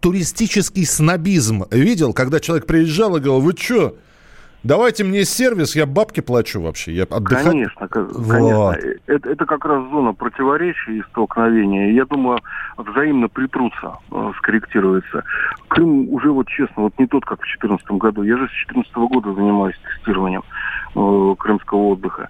туристический 0.00 0.86
снобизм 0.86 1.64
видел, 1.70 2.12
когда 2.12 2.40
человек 2.40 2.66
приезжал 2.66 3.16
и 3.16 3.20
говорил, 3.20 3.40
вы 3.40 3.54
что, 3.58 3.96
Давайте 4.64 5.04
мне 5.04 5.24
сервис, 5.24 5.76
я 5.76 5.86
бабки 5.86 6.20
плачу 6.20 6.60
вообще. 6.60 6.92
Я 6.92 7.04
отдыхать... 7.04 7.44
Конечно, 7.44 7.88
вот. 7.92 8.76
Это, 9.06 9.30
это 9.30 9.46
как 9.46 9.64
раз 9.64 9.88
зона 9.90 10.12
противоречий 10.12 10.98
и 10.98 11.02
столкновения. 11.10 11.92
Я 11.92 12.04
думаю, 12.04 12.40
взаимно 12.76 13.28
притрутся, 13.28 13.98
э, 14.10 14.32
скорректируется. 14.38 15.22
Крым 15.68 16.08
уже 16.12 16.32
вот 16.32 16.48
честно, 16.48 16.84
вот 16.84 16.98
не 16.98 17.06
тот, 17.06 17.24
как 17.24 17.38
в 17.38 17.42
2014 17.42 17.86
году. 17.92 18.22
Я 18.24 18.36
же 18.36 18.46
с 18.46 18.66
2014 18.66 18.94
года 18.96 19.32
занимаюсь 19.34 19.76
тестированием 19.94 20.42
э, 20.96 21.34
крымского 21.38 21.78
отдыха. 21.90 22.28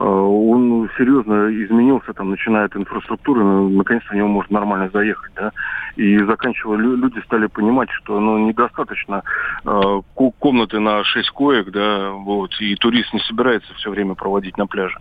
Э, 0.00 0.04
он 0.04 0.88
серьезно 0.96 1.50
изменился, 1.64 2.14
там, 2.14 2.30
начиная 2.30 2.64
от 2.64 2.76
инфраструктуры, 2.76 3.44
ну, 3.44 3.68
наконец-то 3.68 4.14
в 4.14 4.16
него 4.16 4.28
можно 4.28 4.58
нормально 4.58 4.88
заехать, 4.92 5.32
да, 5.36 5.52
и 5.96 6.18
заканчивая, 6.24 6.78
люди 6.78 7.20
стали 7.26 7.46
понимать, 7.46 7.90
что, 7.90 8.18
ну, 8.18 8.38
недостаточно 8.38 9.22
э, 9.64 10.00
комнаты 10.38 10.80
на 10.80 11.04
6 11.04 11.30
коек, 11.30 11.70
да, 11.70 12.12
вот, 12.12 12.50
и 12.60 12.76
турист 12.76 13.12
не 13.12 13.20
собирается 13.20 13.74
все 13.74 13.90
время 13.90 14.14
проводить 14.14 14.56
на 14.56 14.66
пляже. 14.66 14.98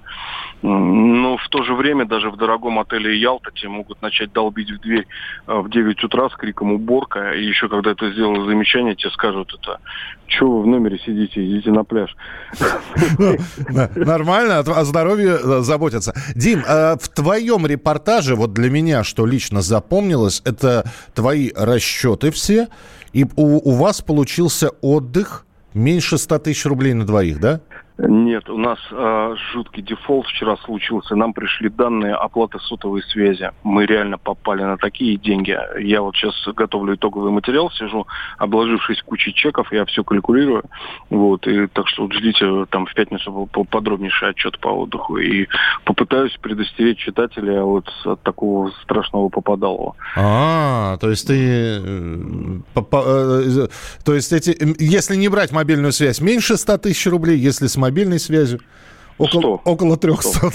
Но 0.62 1.38
в 1.38 1.48
то 1.48 1.64
же 1.64 1.76
время 1.76 2.06
даже 2.06 2.30
в 2.30 2.36
дорогом 2.36 2.80
отеле 2.80 3.18
Ялта 3.18 3.52
тебе 3.52 3.70
могут 3.70 4.02
начать 4.02 4.34
долбить 4.34 4.70
в 4.70 4.82
дверь 4.82 5.08
э, 5.48 5.60
в 5.60 5.70
9 5.70 6.04
утра 6.04 6.30
с 6.30 6.36
криком 6.36 6.74
«уборка», 6.74 7.32
и 7.32 7.46
еще 7.46 7.70
когда 7.70 7.96
ты 7.96 8.12
сделал 8.12 8.46
замечание, 8.46 8.96
тебе 8.96 9.12
скажут 9.12 9.58
это 9.62 9.80
«Чего 10.28 10.58
вы 10.58 10.64
в 10.64 10.68
номере 10.68 11.00
сидите? 11.00 11.44
Идите 11.44 11.72
на 11.72 11.86
пляж». 11.86 12.14
Ну, 13.18 13.36
нормально, 14.06 14.64
здоровье 14.89 15.39
э, 15.41 15.62
заботятся. 15.62 16.13
Дим, 16.36 16.63
э, 16.67 16.97
в 16.99 17.08
твоем 17.10 17.65
репортаже, 17.65 18.36
вот 18.36 18.54
для 18.54 18.69
меня, 18.69 19.04
что 19.04 19.25
лично 19.25 19.62
запомнилось, 19.62 20.41
это 20.45 20.91
твои 21.13 21.52
расчеты 21.56 22.32
все, 22.32 22.67
и 23.13 23.25
у, 23.36 23.69
у 23.69 23.71
вас 23.75 24.02
получился 24.02 24.69
отдых 24.82 25.45
меньше 25.73 26.17
100 26.17 26.39
тысяч 26.39 26.65
рублей 26.65 26.93
на 26.93 27.06
двоих, 27.06 27.39
да? 27.39 27.62
Нет, 28.02 28.50
у 28.50 28.58
нас 28.58 28.80
э, 28.92 29.36
жуткий 29.52 29.84
дефолт 29.84 30.26
вчера 30.28 30.56
случился. 30.64 31.16
Нам 31.16 31.34
пришли 31.34 31.68
данные 31.68 32.16
оплаты 32.16 32.58
сотовой 32.60 33.04
связи. 33.04 33.52
Мы 33.64 33.86
реально 33.86 34.18
попали 34.18 34.64
на 34.64 34.78
такие 34.78 35.18
деньги. 35.18 35.58
Я 35.82 36.02
вот 36.02 36.16
сейчас 36.16 36.34
готовлю 36.56 36.96
итоговый 36.96 37.32
материал, 37.32 37.70
сижу, 37.72 38.08
обложившись 38.38 39.02
кучей 39.02 39.34
чеков, 39.34 39.72
я 39.74 39.84
все 39.84 40.06
калькулирую. 40.06 40.64
Вот, 41.10 41.46
и 41.46 41.68
так 41.68 41.90
что 41.90 42.04
вот 42.04 42.14
ждите, 42.14 42.66
там 42.70 42.86
в 42.86 42.94
пятницу 42.94 43.50
подробнейший 43.70 44.30
отчет 44.30 44.58
по 44.60 44.70
отдыху. 44.70 45.18
И 45.18 45.48
попытаюсь 45.84 46.38
предостеречь 46.42 47.00
читателя 47.00 47.64
вот 47.64 47.90
от 48.06 48.22
такого 48.24 48.72
страшного 48.84 49.28
попадалого. 49.28 49.96
А, 50.16 50.96
то 50.98 51.10
есть 51.10 51.28
ты... 51.28 51.36
Э, 51.36 52.60
э, 52.76 53.68
то 54.06 54.14
есть 54.14 54.32
эти... 54.32 54.58
Если 54.82 55.18
не 55.18 55.28
брать 55.28 55.52
мобильную 55.52 55.92
связь, 55.92 56.22
меньше 56.22 56.56
100 56.56 56.78
тысяч 56.78 57.06
рублей, 57.08 57.38
если 57.38 57.68
с 57.68 57.76
мобильной 57.89 58.19
связью? 58.19 58.60
Около, 59.17 59.58
100. 59.58 59.62
около 59.65 59.97
300. 59.97 60.52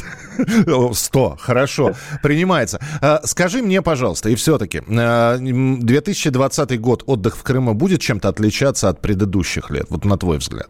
100. 0.65 0.95
100, 0.95 1.37
хорошо, 1.39 1.93
принимается. 2.23 2.81
А, 3.03 3.21
скажи 3.25 3.63
мне, 3.63 3.83
пожалуйста, 3.83 4.31
и 4.31 4.35
все-таки, 4.35 4.81
2020 4.81 6.73
а, 6.73 6.77
год 6.79 7.05
отдых 7.07 7.37
в 7.37 7.43
Крыму 7.43 7.75
будет 7.75 8.01
чем-то 8.01 8.29
отличаться 8.29 8.89
от 8.89 9.03
предыдущих 9.03 9.71
лет, 9.71 9.87
вот 9.91 10.05
на 10.07 10.17
твой 10.17 10.39
взгляд? 10.39 10.69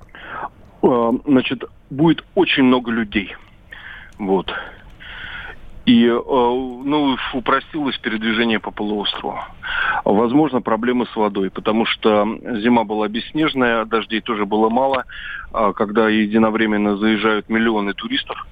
А, 0.83 1.13
значит, 1.27 1.63
будет 1.91 2.25
очень 2.35 2.65
много 2.65 2.91
людей. 2.91 3.35
Вот. 4.19 4.51
И 5.87 6.07
э, 6.07 6.13
ну, 6.17 7.17
упростилось 7.35 7.99
передвижение 7.99 8.59
по 8.59 8.71
полуострову. 8.71 9.39
Возможно, 10.05 10.63
проблемы 10.63 11.07
с 11.13 11.17
водой, 11.17 11.51
потому 11.51 11.85
что 11.85 12.27
зима 12.63 12.85
была 12.85 13.09
бесснежная, 13.09 13.85
дождей 13.85 14.21
тоже 14.21 14.47
было 14.47 14.71
мало. 14.71 15.05
А 15.53 15.73
когда 15.73 16.09
единовременно 16.09 16.97
заезжают 16.97 17.51
миллионы 17.51 17.93
туристов, 17.93 18.47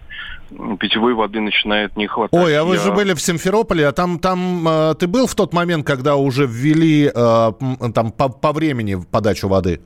питьевой 0.79 1.14
воды 1.14 1.40
начинает 1.40 1.97
не 1.97 2.07
хватать. 2.07 2.38
Ой, 2.38 2.57
а 2.57 2.64
вы 2.64 2.77
Я... 2.77 2.83
же 2.83 2.92
были 2.92 3.14
в 3.14 3.21
Симферополе, 3.21 3.87
а 3.87 3.92
там, 3.92 4.18
там 4.18 4.66
э, 4.68 4.95
ты 4.99 5.07
был 5.07 5.27
в 5.27 5.35
тот 5.35 5.53
момент, 5.55 5.87
когда 5.87 6.16
уже 6.16 6.47
ввели 6.47 7.11
э, 7.14 7.53
там 7.95 8.12
по, 8.12 8.29
по 8.29 8.53
времени 8.53 8.99
подачу 9.11 9.49
воды? 9.49 9.81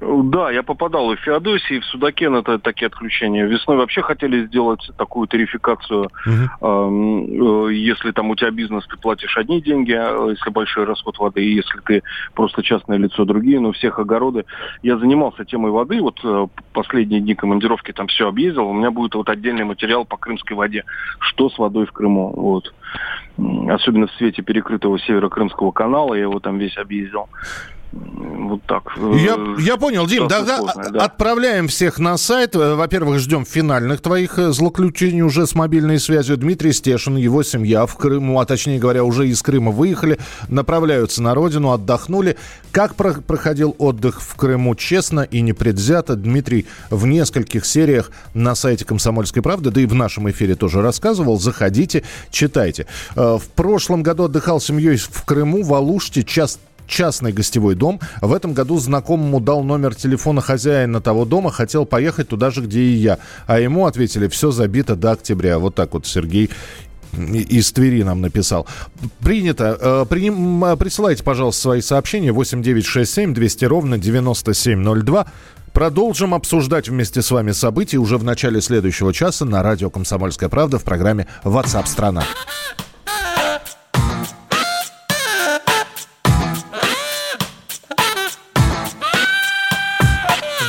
Да, 0.00 0.50
я 0.50 0.62
попадал 0.62 1.12
и 1.12 1.16
в 1.16 1.20
Феодосии, 1.20 1.76
и 1.76 1.80
в 1.80 1.84
Судакен, 1.84 2.34
это 2.34 2.58
такие 2.58 2.86
отключения. 2.86 3.46
Весной 3.46 3.76
вообще 3.76 4.00
хотели 4.02 4.46
сделать 4.46 4.90
такую 4.96 5.28
тарификацию. 5.28 6.08
Угу. 6.60 7.68
Если 7.68 8.10
там 8.12 8.30
у 8.30 8.36
тебя 8.36 8.50
бизнес, 8.50 8.86
ты 8.86 8.96
платишь 8.96 9.36
одни 9.36 9.60
деньги, 9.60 9.92
а 9.92 10.28
если 10.30 10.50
большой 10.50 10.84
расход 10.84 11.18
воды, 11.18 11.44
и 11.44 11.54
если 11.54 11.78
ты 11.80 12.02
просто 12.34 12.62
частное 12.62 12.96
лицо, 12.96 13.24
другие, 13.24 13.60
но 13.60 13.72
всех 13.72 13.98
огороды. 13.98 14.44
Я 14.82 14.96
занимался 14.96 15.44
темой 15.44 15.70
воды, 15.70 16.00
вот 16.00 16.18
э, 16.24 16.46
последние 16.72 17.20
дни 17.20 17.34
командировки 17.34 17.92
там 17.92 18.06
все 18.06 18.28
объездил, 18.28 18.68
у 18.68 18.72
меня 18.72 18.90
будет 18.90 19.14
вот 19.14 19.28
отдельный 19.28 19.64
материал 19.64 20.04
по 20.04 20.16
крымской 20.16 20.56
воде, 20.56 20.84
что 21.20 21.50
с 21.50 21.58
водой 21.58 21.86
в 21.86 21.92
Крыму. 21.92 22.32
Вот. 22.34 22.72
Особенно 23.70 24.06
в 24.06 24.12
свете 24.12 24.42
перекрытого 24.42 24.98
северо-крымского 24.98 25.70
канала, 25.70 26.14
я 26.14 26.22
его 26.22 26.40
там 26.40 26.58
весь 26.58 26.76
объездил. 26.76 27.28
Вот 27.92 28.62
так. 28.66 28.84
Я, 28.96 29.36
я 29.58 29.76
понял, 29.76 30.06
Дим, 30.06 30.26
тогда 30.26 30.60
да. 30.90 31.04
отправляем 31.04 31.68
всех 31.68 31.98
на 31.98 32.16
сайт. 32.16 32.54
Во-первых, 32.54 33.18
ждем 33.18 33.44
финальных 33.44 34.00
твоих 34.00 34.38
э, 34.38 34.50
злоключений 34.52 35.20
уже 35.20 35.46
с 35.46 35.54
мобильной 35.54 36.00
связью. 36.00 36.38
Дмитрий 36.38 36.72
Стешин, 36.72 37.16
его 37.16 37.42
семья 37.42 37.84
в 37.84 37.94
Крыму, 37.96 38.40
а 38.40 38.46
точнее 38.46 38.78
говоря, 38.78 39.04
уже 39.04 39.28
из 39.28 39.42
Крыма 39.42 39.72
выехали, 39.72 40.18
направляются 40.48 41.22
на 41.22 41.34
родину, 41.34 41.70
отдохнули. 41.70 42.38
Как 42.70 42.94
про- 42.94 43.20
проходил 43.20 43.76
отдых 43.78 44.22
в 44.22 44.36
Крыму, 44.36 44.74
честно 44.74 45.20
и 45.20 45.42
непредвзято, 45.42 46.16
Дмитрий 46.16 46.66
в 46.88 47.06
нескольких 47.06 47.66
сериях 47.66 48.10
на 48.32 48.54
сайте 48.54 48.86
«Комсомольской 48.86 49.42
правды», 49.42 49.70
да 49.70 49.82
и 49.82 49.86
в 49.86 49.94
нашем 49.94 50.30
эфире 50.30 50.54
тоже 50.54 50.80
рассказывал. 50.80 51.38
Заходите, 51.38 52.04
читайте. 52.30 52.86
Э, 53.16 53.36
в 53.36 53.48
прошлом 53.54 54.02
году 54.02 54.24
отдыхал 54.24 54.62
с 54.62 54.64
семьей 54.64 54.96
в 54.96 55.24
Крыму, 55.24 55.62
в 55.62 55.74
Алуште, 55.74 56.22
час 56.22 56.58
частный 56.86 57.32
гостевой 57.32 57.74
дом. 57.74 58.00
В 58.20 58.32
этом 58.32 58.52
году 58.52 58.78
знакомому 58.78 59.40
дал 59.40 59.62
номер 59.62 59.94
телефона 59.94 60.40
хозяина 60.40 61.00
того 61.00 61.24
дома, 61.24 61.50
хотел 61.50 61.86
поехать 61.86 62.28
туда 62.28 62.50
же, 62.50 62.62
где 62.62 62.80
и 62.80 62.92
я. 62.92 63.18
А 63.46 63.58
ему 63.58 63.86
ответили, 63.86 64.28
все 64.28 64.50
забито 64.50 64.96
до 64.96 65.12
октября. 65.12 65.58
Вот 65.58 65.74
так 65.74 65.94
вот 65.94 66.06
Сергей 66.06 66.50
из 67.12 67.72
Твери 67.72 68.02
нам 68.02 68.20
написал. 68.20 68.66
Принято. 69.20 69.76
Э, 69.80 70.06
приним, 70.08 70.64
присылайте, 70.78 71.22
пожалуйста, 71.22 71.62
свои 71.62 71.80
сообщения 71.80 72.32
8967 72.32 73.34
200 73.34 73.64
ровно 73.66 73.98
9702. 73.98 75.26
Продолжим 75.72 76.34
обсуждать 76.34 76.88
вместе 76.88 77.22
с 77.22 77.30
вами 77.30 77.52
события 77.52 77.98
уже 77.98 78.18
в 78.18 78.24
начале 78.24 78.60
следующего 78.60 79.12
часа 79.12 79.44
на 79.46 79.62
радио 79.62 79.88
«Комсомольская 79.88 80.50
правда» 80.50 80.78
в 80.78 80.84
программе 80.84 81.26
WhatsApp 81.44 81.86
страна». 81.86 82.24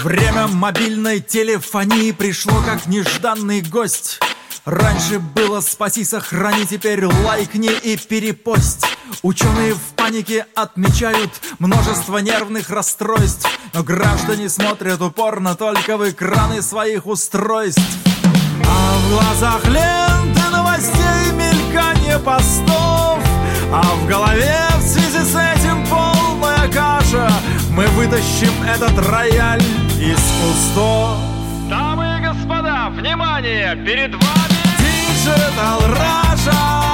Время 0.03 0.47
мобильной 0.47 1.21
телефонии 1.21 2.11
пришло 2.11 2.61
как 2.65 2.87
нежданный 2.87 3.61
гость. 3.61 4.19
Раньше 4.65 5.19
было 5.19 5.61
спаси, 5.61 6.03
сохрани, 6.03 6.65
теперь 6.65 7.05
лайкни 7.05 7.71
и 7.71 7.95
перепость. 7.95 8.85
Ученые 9.21 9.75
в 9.75 9.79
панике 9.95 10.45
отмечают 10.55 11.31
множество 11.59 12.17
нервных 12.17 12.69
расстройств, 12.69 13.47
но 13.73 13.81
граждане 13.81 14.49
смотрят 14.49 15.01
упорно 15.01 15.55
только 15.55 15.95
в 15.95 16.09
экраны 16.09 16.61
своих 16.61 17.05
устройств. 17.05 17.81
А 18.67 18.97
в 18.97 19.09
глазах 19.09 19.63
ленты 19.67 20.49
новостей 20.51 21.31
мелькание 21.31 22.19
постов, 22.19 23.23
а 23.71 23.81
в 24.01 24.07
голове 24.09 24.67
в 24.79 24.81
связи 24.81 25.23
с 25.23 25.33
этим 25.33 25.87
полная 25.87 26.69
каша. 26.73 27.31
Мы 27.69 27.87
вытащим 27.87 28.51
этот 28.63 28.99
рояль 29.07 29.63
из 30.03 30.19
кустов. 30.41 31.17
Дамы 31.69 32.17
и 32.19 32.25
господа, 32.25 32.89
внимание! 32.89 33.75
Перед 33.85 34.13
вами 34.13 34.63
Digital 34.77 35.87
Раша! 35.95 36.92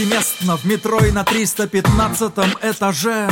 Повсеместно 0.00 0.56
в 0.56 0.64
метро 0.64 0.98
и 1.04 1.10
на 1.10 1.24
315 1.24 2.32
этаже. 2.62 3.28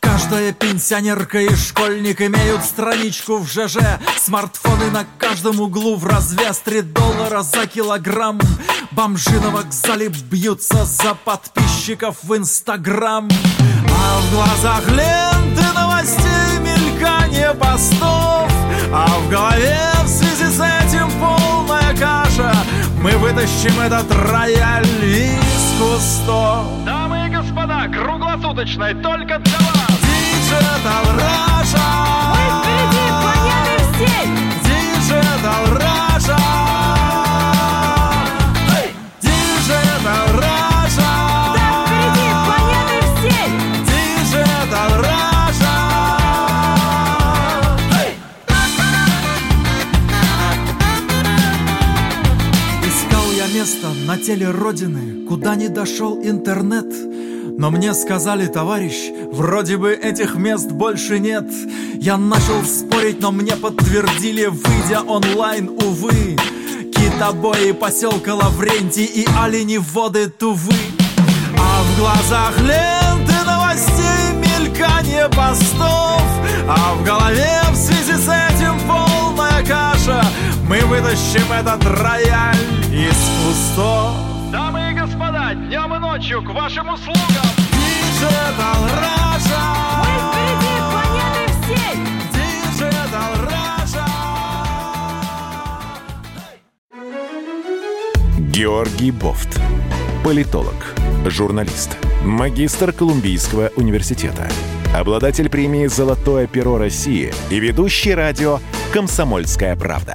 Каждая 0.00 0.52
пенсионерка 0.52 1.40
и 1.40 1.54
школьник 1.54 2.20
имеют 2.20 2.64
страничку 2.64 3.38
в 3.38 3.48
ЖЖ 3.48 3.78
Смартфоны 4.18 4.90
на 4.90 5.06
каждом 5.18 5.60
углу 5.60 5.96
в 5.96 6.06
развес 6.06 6.58
3 6.58 6.82
доллара 6.82 7.42
за 7.42 7.66
килограмм. 7.66 8.38
Бомжи 8.90 9.40
на 9.40 9.50
вокзале 9.50 10.08
бьются 10.08 10.84
за 10.84 11.14
подписчиков 11.14 12.16
в 12.22 12.36
Инстаграм. 12.36 13.28
А 13.90 14.20
в 14.20 14.34
глазах 14.34 14.88
ленты 14.90 15.72
новостей 15.74 16.58
мелькание 16.60 17.54
постов. 17.54 18.50
А 18.92 19.06
в 19.20 19.30
голове 19.30 19.80
в 20.04 20.08
связи 20.08 20.50
с 20.50 20.60
этим 20.60 21.10
полная 21.18 21.96
каша. 21.96 22.54
Мы 23.02 23.12
вытащим 23.12 23.78
этот 23.80 24.10
рояль 24.10 24.86
кустов 25.78 26.84
Дамы 26.84 27.26
и 27.26 27.30
господа, 27.30 27.88
круглосуточной 27.88 28.94
только 28.94 29.38
для 29.38 29.58
вас! 29.58 29.88
Digital 30.02 31.06
Russia. 31.16 31.86
Мы 32.32 32.42
впереди 32.58 33.04
планеты 33.20 33.74
всей! 33.92 34.24
Digital 34.64 35.62
Russia. 35.76 36.40
Hey! 38.68 38.86
Digital 39.20 40.26
Russia. 40.40 41.10
Да, 41.54 41.66
впереди 41.84 42.28
планеты 42.46 42.98
всей! 43.16 43.48
Digital 43.84 44.90
Russia. 45.02 45.74
Hey! 47.92 48.10
Искал 52.86 53.28
я 53.36 53.46
место 53.54 53.86
на 54.06 54.16
теле 54.16 54.50
Родины, 54.50 55.17
куда 55.28 55.56
не 55.56 55.68
дошел 55.68 56.18
интернет. 56.22 56.86
Но 57.58 57.70
мне 57.70 57.92
сказали, 57.92 58.46
товарищ, 58.46 59.10
вроде 59.30 59.76
бы 59.76 59.92
этих 59.92 60.36
мест 60.36 60.70
больше 60.70 61.18
нет. 61.18 61.44
Я 61.94 62.16
начал 62.16 62.64
спорить, 62.64 63.20
но 63.20 63.30
мне 63.30 63.54
подтвердили, 63.56 64.46
выйдя 64.46 65.02
онлайн, 65.06 65.68
увы. 65.68 66.36
Китобои 66.94 67.72
поселка 67.72 68.34
Лаврентий 68.34 69.04
и 69.04 69.26
олени 69.38 69.78
воды 69.78 70.30
Тувы. 70.30 70.72
А 71.58 71.82
в 71.82 71.98
глазах 71.98 72.58
ленты 72.60 73.34
новостей 73.44 74.34
мелькание 74.36 75.28
постов 75.28 76.22
А 76.68 76.94
в 76.94 77.04
голове 77.04 77.60
в 77.72 77.76
связи 77.76 78.12
с 78.12 78.28
этим 78.28 78.78
полная 78.86 79.64
каша 79.66 80.24
Мы 80.68 80.80
вытащим 80.86 81.50
этот 81.52 81.84
рояль 81.84 82.56
из 82.92 83.16
господа, 83.44 84.27
днем 85.58 85.94
и 85.94 85.98
ночью 85.98 86.42
к 86.42 86.50
вашим 86.50 86.88
услугам! 86.92 87.18
Digital 87.72 88.80
Russia 88.98 89.62
Мы 89.98 90.10
впереди 90.24 90.74
планеты 90.90 91.44
всей! 91.62 91.96
Digital 92.80 93.32
Russia 93.48 94.08
Георгий 98.50 99.10
Бофт. 99.10 99.60
Политолог, 100.24 100.94
журналист, 101.26 101.96
магистр 102.24 102.92
Колумбийского 102.92 103.70
университета, 103.76 104.48
обладатель 104.94 105.48
премии 105.48 105.86
«Золотое 105.86 106.46
перо 106.46 106.76
России» 106.78 107.32
и 107.50 107.58
ведущий 107.60 108.14
радио 108.14 108.58
«Комсомольская 108.92 109.76
правда». 109.76 110.14